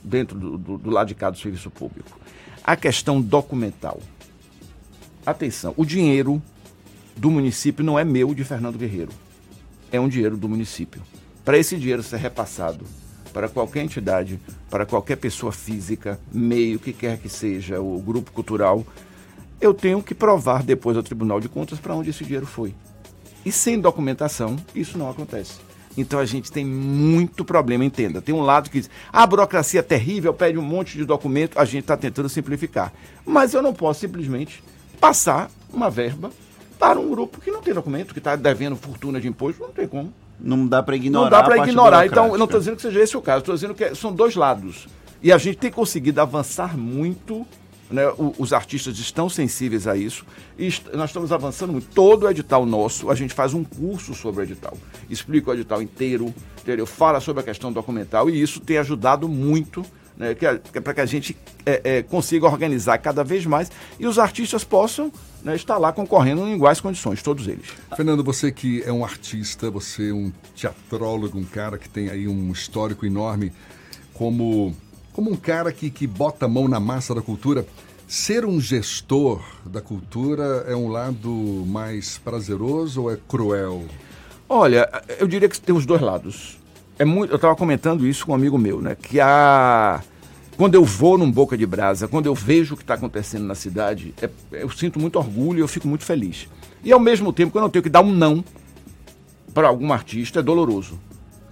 dentro 0.02 0.38
do, 0.38 0.58
do, 0.58 0.78
do 0.78 0.90
lado 0.90 1.08
de 1.08 1.14
cá 1.14 1.30
do 1.30 1.38
serviço 1.38 1.70
público. 1.70 2.18
A 2.62 2.76
questão 2.76 3.20
documental. 3.20 4.00
Atenção, 5.24 5.72
o 5.76 5.86
dinheiro 5.86 6.42
do 7.16 7.30
município 7.30 7.84
não 7.84 7.98
é 7.98 8.04
meu 8.04 8.34
de 8.34 8.44
Fernando 8.44 8.76
Guerreiro. 8.76 9.12
É 9.90 9.98
um 9.98 10.08
dinheiro 10.08 10.36
do 10.36 10.48
município. 10.48 11.00
Para 11.44 11.56
esse 11.56 11.76
dinheiro 11.76 12.02
ser 12.02 12.18
repassado 12.18 12.84
para 13.34 13.48
qualquer 13.48 13.82
entidade, 13.82 14.38
para 14.70 14.86
qualquer 14.86 15.16
pessoa 15.16 15.50
física, 15.50 16.20
meio 16.32 16.78
que 16.78 16.92
quer 16.92 17.18
que 17.18 17.28
seja, 17.28 17.80
o 17.80 17.98
grupo 17.98 18.30
cultural, 18.30 18.86
eu 19.60 19.74
tenho 19.74 20.00
que 20.00 20.14
provar 20.14 20.62
depois 20.62 20.96
ao 20.96 21.02
Tribunal 21.02 21.40
de 21.40 21.48
Contas 21.48 21.80
para 21.80 21.96
onde 21.96 22.10
esse 22.10 22.22
dinheiro 22.22 22.46
foi. 22.46 22.72
E 23.44 23.50
sem 23.50 23.80
documentação, 23.80 24.56
isso 24.72 24.96
não 24.96 25.10
acontece. 25.10 25.54
Então 25.96 26.20
a 26.20 26.24
gente 26.24 26.50
tem 26.50 26.64
muito 26.64 27.44
problema, 27.44 27.84
entenda. 27.84 28.22
Tem 28.22 28.34
um 28.34 28.40
lado 28.40 28.70
que 28.70 28.80
diz, 28.80 28.90
a 29.12 29.26
burocracia 29.26 29.80
é 29.80 29.82
terrível, 29.82 30.32
pede 30.32 30.56
um 30.56 30.62
monte 30.62 30.96
de 30.96 31.04
documento, 31.04 31.58
a 31.58 31.64
gente 31.64 31.82
está 31.82 31.96
tentando 31.96 32.28
simplificar. 32.28 32.92
Mas 33.26 33.52
eu 33.52 33.62
não 33.62 33.74
posso 33.74 34.00
simplesmente 34.00 34.62
passar 35.00 35.50
uma 35.72 35.90
verba 35.90 36.30
para 36.78 37.00
um 37.00 37.10
grupo 37.10 37.40
que 37.40 37.50
não 37.50 37.60
tem 37.60 37.74
documento, 37.74 38.12
que 38.12 38.20
está 38.20 38.36
devendo 38.36 38.76
fortuna 38.76 39.20
de 39.20 39.26
imposto, 39.26 39.60
não 39.60 39.72
tem 39.72 39.88
como. 39.88 40.12
Não 40.44 40.66
dá 40.66 40.82
para 40.82 40.94
ignorar. 40.94 41.24
Não 41.24 41.30
dá 41.30 41.42
para 41.42 41.58
ignorar. 41.58 42.06
Então, 42.06 42.26
eu 42.32 42.38
não 42.38 42.44
estou 42.44 42.60
dizendo 42.60 42.76
que 42.76 42.82
seja 42.82 43.00
esse 43.00 43.16
o 43.16 43.22
caso, 43.22 43.38
estou 43.40 43.54
dizendo 43.54 43.74
que 43.74 43.94
são 43.94 44.12
dois 44.12 44.36
lados. 44.36 44.86
E 45.22 45.32
a 45.32 45.38
gente 45.38 45.56
tem 45.56 45.70
conseguido 45.70 46.20
avançar 46.20 46.76
muito. 46.76 47.46
Né? 47.90 48.02
Os 48.38 48.52
artistas 48.52 48.98
estão 48.98 49.28
sensíveis 49.28 49.86
a 49.86 49.96
isso. 49.96 50.26
E 50.58 50.68
nós 50.92 51.10
estamos 51.10 51.32
avançando 51.32 51.72
muito. 51.72 51.88
Todo 51.94 52.26
o 52.26 52.30
edital 52.30 52.66
nosso, 52.66 53.10
a 53.10 53.14
gente 53.14 53.32
faz 53.32 53.54
um 53.54 53.64
curso 53.64 54.14
sobre 54.14 54.42
o 54.42 54.44
edital. 54.44 54.76
Explica 55.08 55.50
o 55.50 55.54
edital 55.54 55.80
inteiro, 55.80 56.34
entendeu? 56.60 56.86
fala 56.86 57.20
sobre 57.20 57.40
a 57.40 57.44
questão 57.44 57.72
documental. 57.72 58.28
E 58.28 58.40
isso 58.40 58.60
tem 58.60 58.76
ajudado 58.76 59.28
muito 59.28 59.84
né, 60.16 60.34
que 60.34 60.46
é 60.46 60.80
para 60.80 60.94
que 60.94 61.00
a 61.00 61.06
gente 61.06 61.36
é, 61.66 61.80
é, 61.84 62.02
consiga 62.02 62.46
organizar 62.46 62.98
cada 62.98 63.24
vez 63.24 63.44
mais 63.46 63.70
e 63.98 64.06
os 64.06 64.18
artistas 64.18 64.62
possam 64.62 65.12
né, 65.42 65.54
estar 65.56 65.76
lá 65.76 65.92
concorrendo 65.92 66.46
em 66.46 66.54
iguais 66.54 66.80
condições, 66.80 67.22
todos 67.22 67.48
eles. 67.48 67.66
Fernando, 67.96 68.22
você 68.22 68.52
que 68.52 68.82
é 68.84 68.92
um 68.92 69.04
artista, 69.04 69.70
você 69.70 70.10
é 70.10 70.12
um 70.12 70.32
teatrólogo, 70.56 71.38
um 71.38 71.44
cara 71.44 71.78
que 71.78 71.88
tem 71.88 72.08
aí 72.08 72.28
um 72.28 72.52
histórico 72.52 73.04
enorme, 73.04 73.52
como, 74.12 74.74
como 75.12 75.30
um 75.30 75.36
cara 75.36 75.72
que, 75.72 75.90
que 75.90 76.06
bota 76.06 76.46
a 76.46 76.48
mão 76.48 76.68
na 76.68 76.78
massa 76.78 77.14
da 77.14 77.20
cultura, 77.20 77.66
ser 78.06 78.44
um 78.44 78.60
gestor 78.60 79.42
da 79.66 79.80
cultura 79.80 80.64
é 80.68 80.76
um 80.76 80.88
lado 80.88 81.30
mais 81.66 82.18
prazeroso 82.18 83.02
ou 83.02 83.12
é 83.12 83.18
cruel? 83.28 83.84
Olha, 84.48 84.88
eu 85.18 85.26
diria 85.26 85.48
que 85.48 85.60
tem 85.60 85.74
os 85.74 85.84
dois 85.84 86.00
lados 86.00 86.58
é 86.98 87.04
muito, 87.04 87.30
eu 87.30 87.36
estava 87.36 87.56
comentando 87.56 88.06
isso 88.06 88.24
com 88.26 88.32
um 88.32 88.34
amigo 88.34 88.58
meu, 88.58 88.80
né? 88.80 88.96
Que 89.00 89.20
a 89.20 90.02
quando 90.56 90.76
eu 90.76 90.84
vou 90.84 91.18
num 91.18 91.30
Boca 91.30 91.56
de 91.56 91.66
Brasa, 91.66 92.06
quando 92.06 92.26
eu 92.26 92.34
vejo 92.34 92.74
o 92.74 92.76
que 92.76 92.84
está 92.84 92.94
acontecendo 92.94 93.44
na 93.44 93.56
cidade, 93.56 94.14
é, 94.22 94.30
eu 94.52 94.70
sinto 94.70 95.00
muito 95.00 95.16
orgulho 95.18 95.58
e 95.58 95.60
eu 95.60 95.68
fico 95.68 95.88
muito 95.88 96.04
feliz. 96.04 96.48
E 96.84 96.92
ao 96.92 97.00
mesmo 97.00 97.32
tempo, 97.32 97.50
quando 97.50 97.64
eu 97.64 97.70
tenho 97.70 97.82
que 97.82 97.88
dar 97.88 98.02
um 98.02 98.12
não 98.12 98.44
para 99.52 99.66
algum 99.66 99.92
artista, 99.92 100.40
é 100.40 100.42
doloroso. 100.42 100.98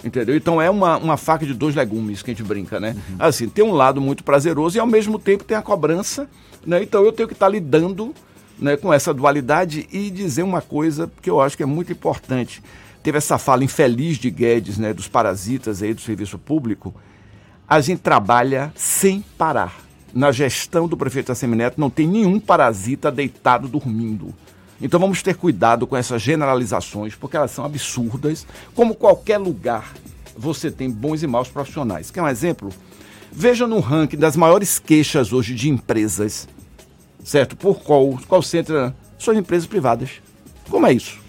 Entendeu? 0.05 0.37
Então 0.37 0.61
é 0.61 0.69
uma, 0.69 0.97
uma 0.99 1.17
faca 1.17 1.47
de 1.47 1.55
dois 1.55 1.75
legumes 1.75 2.23
que 2.23 2.31
a 2.31 2.35
gente 2.35 2.47
brinca, 2.47 2.79
né? 2.79 2.95
Uhum. 3.11 3.17
Assim, 3.19 3.49
tem 3.49 3.65
um 3.65 3.73
lado 3.73 4.01
muito 4.01 4.25
prazeroso 4.25 4.77
e 4.77 4.81
ao 4.81 4.87
mesmo 4.87 5.19
tempo 5.19 5.45
tem 5.45 5.57
a 5.57 5.63
cobrança, 5.63 6.29
né? 6.67 6.83
Então 6.83 7.05
eu 7.05 7.13
tenho 7.13 7.29
que 7.29 7.35
estar 7.35 7.47
tá 7.47 7.53
lidando 7.53 8.15
né, 8.59 8.77
com 8.77 8.93
essa 8.93 9.15
dualidade 9.15 9.89
e 9.93 10.11
dizer 10.11 10.43
uma 10.43 10.61
coisa 10.61 11.11
que 11.21 11.31
eu 11.31 11.41
acho 11.41 11.57
que 11.57 11.63
é 11.63 11.67
muito 11.67 11.93
importante 11.93 12.63
teve 13.03 13.19
essa 13.19 13.39
fala 13.39 13.65
infeliz 13.65 14.17
de 14.19 14.31
Guedes, 14.31 14.79
né, 14.79 14.93
dos 14.93 15.09
parasitas 15.09 15.83
aí 15.83 15.93
do 15.93 16.01
serviço 16.01 16.39
público, 16.39 16.95
a 17.69 17.81
gente 17.81 18.01
trabalha 18.01 18.73
sem 18.77 19.25
parar. 19.37 19.81
Na 20.15 20.31
gestão 20.31 20.87
do 20.87 20.97
prefeito 20.97 21.33
Assemineto 21.33 21.81
não 21.81 21.89
tem 21.89 22.07
nenhum 22.07 22.39
parasita 22.39 23.11
deitado 23.11 23.67
dormindo. 23.67 24.35
Então 24.81 25.01
vamos 25.01 25.23
ter 25.23 25.37
cuidado 25.37 25.87
com 25.87 25.97
essas 25.97 26.21
generalizações, 26.21 27.15
porque 27.15 27.37
elas 27.37 27.51
são 27.51 27.65
absurdas. 27.65 28.47
Como 28.75 28.95
qualquer 28.95 29.39
lugar, 29.39 29.95
você 30.37 30.71
tem 30.71 30.91
bons 30.91 31.23
e 31.23 31.27
maus 31.27 31.49
profissionais. 31.49 32.11
Quer 32.11 32.21
um 32.21 32.29
exemplo? 32.29 32.69
Veja 33.31 33.67
no 33.67 33.81
ranking 33.81 34.19
das 34.19 34.37
maiores 34.37 34.79
queixas 34.79 35.33
hoje 35.33 35.55
de 35.55 35.71
empresas, 35.71 36.47
certo? 37.25 37.57
Por 37.57 37.81
qual, 37.81 38.19
qual 38.29 38.43
centro? 38.43 38.93
São 39.19 39.33
empresas 39.33 39.67
privadas. 39.67 40.11
Como 40.69 40.87
é 40.87 40.93
isso? 40.93 41.22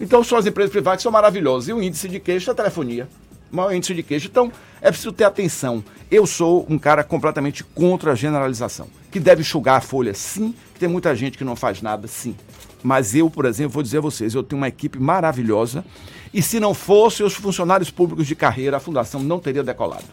Então 0.00 0.22
são 0.22 0.38
as 0.38 0.46
empresas 0.46 0.70
privadas 0.70 0.98
que 0.98 1.02
são 1.02 1.12
maravilhosas. 1.12 1.68
E 1.68 1.72
o 1.72 1.82
índice 1.82 2.08
de 2.08 2.20
queixa 2.20 2.50
é 2.50 2.52
a 2.52 2.54
telefonia. 2.54 3.08
O 3.50 3.56
maior 3.56 3.72
índice 3.72 3.94
de 3.94 4.02
queixa. 4.02 4.28
Então, 4.28 4.52
é 4.80 4.90
preciso 4.90 5.12
ter 5.12 5.24
atenção. 5.24 5.82
Eu 6.10 6.26
sou 6.26 6.66
um 6.68 6.78
cara 6.78 7.02
completamente 7.02 7.64
contra 7.64 8.12
a 8.12 8.14
generalização. 8.14 8.88
Que 9.10 9.18
deve 9.18 9.40
enxugar 9.40 9.76
a 9.76 9.80
folha, 9.80 10.14
sim. 10.14 10.54
Tem 10.78 10.88
muita 10.88 11.14
gente 11.16 11.36
que 11.36 11.44
não 11.44 11.56
faz 11.56 11.82
nada, 11.82 12.06
sim. 12.06 12.36
Mas 12.82 13.14
eu, 13.14 13.28
por 13.28 13.44
exemplo, 13.44 13.72
vou 13.72 13.82
dizer 13.82 13.98
a 13.98 14.02
vocês, 14.02 14.34
eu 14.34 14.42
tenho 14.42 14.60
uma 14.60 14.68
equipe 14.68 14.98
maravilhosa. 14.98 15.84
E 16.32 16.42
se 16.42 16.60
não 16.60 16.74
fossem 16.74 17.24
os 17.24 17.34
funcionários 17.34 17.90
públicos 17.90 18.26
de 18.26 18.36
carreira, 18.36 18.76
a 18.76 18.80
fundação 18.80 19.22
não 19.22 19.40
teria 19.40 19.64
decolado. 19.64 20.04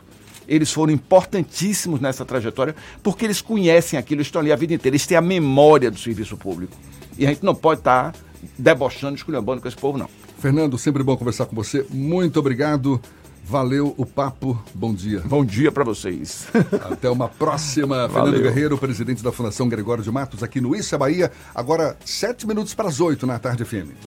Eles 0.47 0.71
foram 0.71 0.93
importantíssimos 0.93 1.99
nessa 1.99 2.23
trajetória, 2.23 2.75
porque 3.03 3.25
eles 3.25 3.41
conhecem 3.41 3.97
aquilo, 3.97 4.21
estão 4.21 4.41
ali 4.41 4.51
a 4.51 4.55
vida 4.55 4.73
inteira, 4.73 4.95
eles 4.95 5.05
têm 5.05 5.17
a 5.17 5.21
memória 5.21 5.91
do 5.91 5.99
serviço 5.99 6.37
público. 6.37 6.75
E 7.17 7.25
a 7.25 7.29
gente 7.29 7.43
não 7.43 7.55
pode 7.55 7.81
estar 7.81 8.13
debochando, 8.57 9.15
esculhambando 9.15 9.61
com 9.61 9.67
esse 9.67 9.77
povo, 9.77 9.97
não. 9.97 10.09
Fernando, 10.39 10.77
sempre 10.77 11.03
bom 11.03 11.15
conversar 11.17 11.45
com 11.45 11.55
você. 11.55 11.85
Muito 11.89 12.39
obrigado. 12.39 13.01
Valeu 13.43 13.93
o 13.95 14.05
papo. 14.05 14.59
Bom 14.73 14.93
dia. 14.93 15.19
Bom 15.19 15.45
dia 15.45 15.71
para 15.71 15.83
vocês. 15.83 16.47
Até 16.91 17.09
uma 17.09 17.29
próxima. 17.29 18.07
Valeu. 18.07 18.33
Fernando 18.33 18.41
Guerreiro, 18.41 18.77
presidente 18.77 19.23
da 19.23 19.31
Fundação 19.31 19.69
Gregório 19.69 20.03
de 20.03 20.11
Matos, 20.11 20.41
aqui 20.41 20.59
no 20.59 20.75
Issa 20.75 20.97
Bahia. 20.97 21.31
Agora, 21.53 21.95
sete 22.03 22.47
minutos 22.47 22.73
para 22.73 22.89
as 22.89 22.99
oito 22.99 23.27
na 23.27 23.37
tarde 23.37 23.63
FM. 23.63 24.04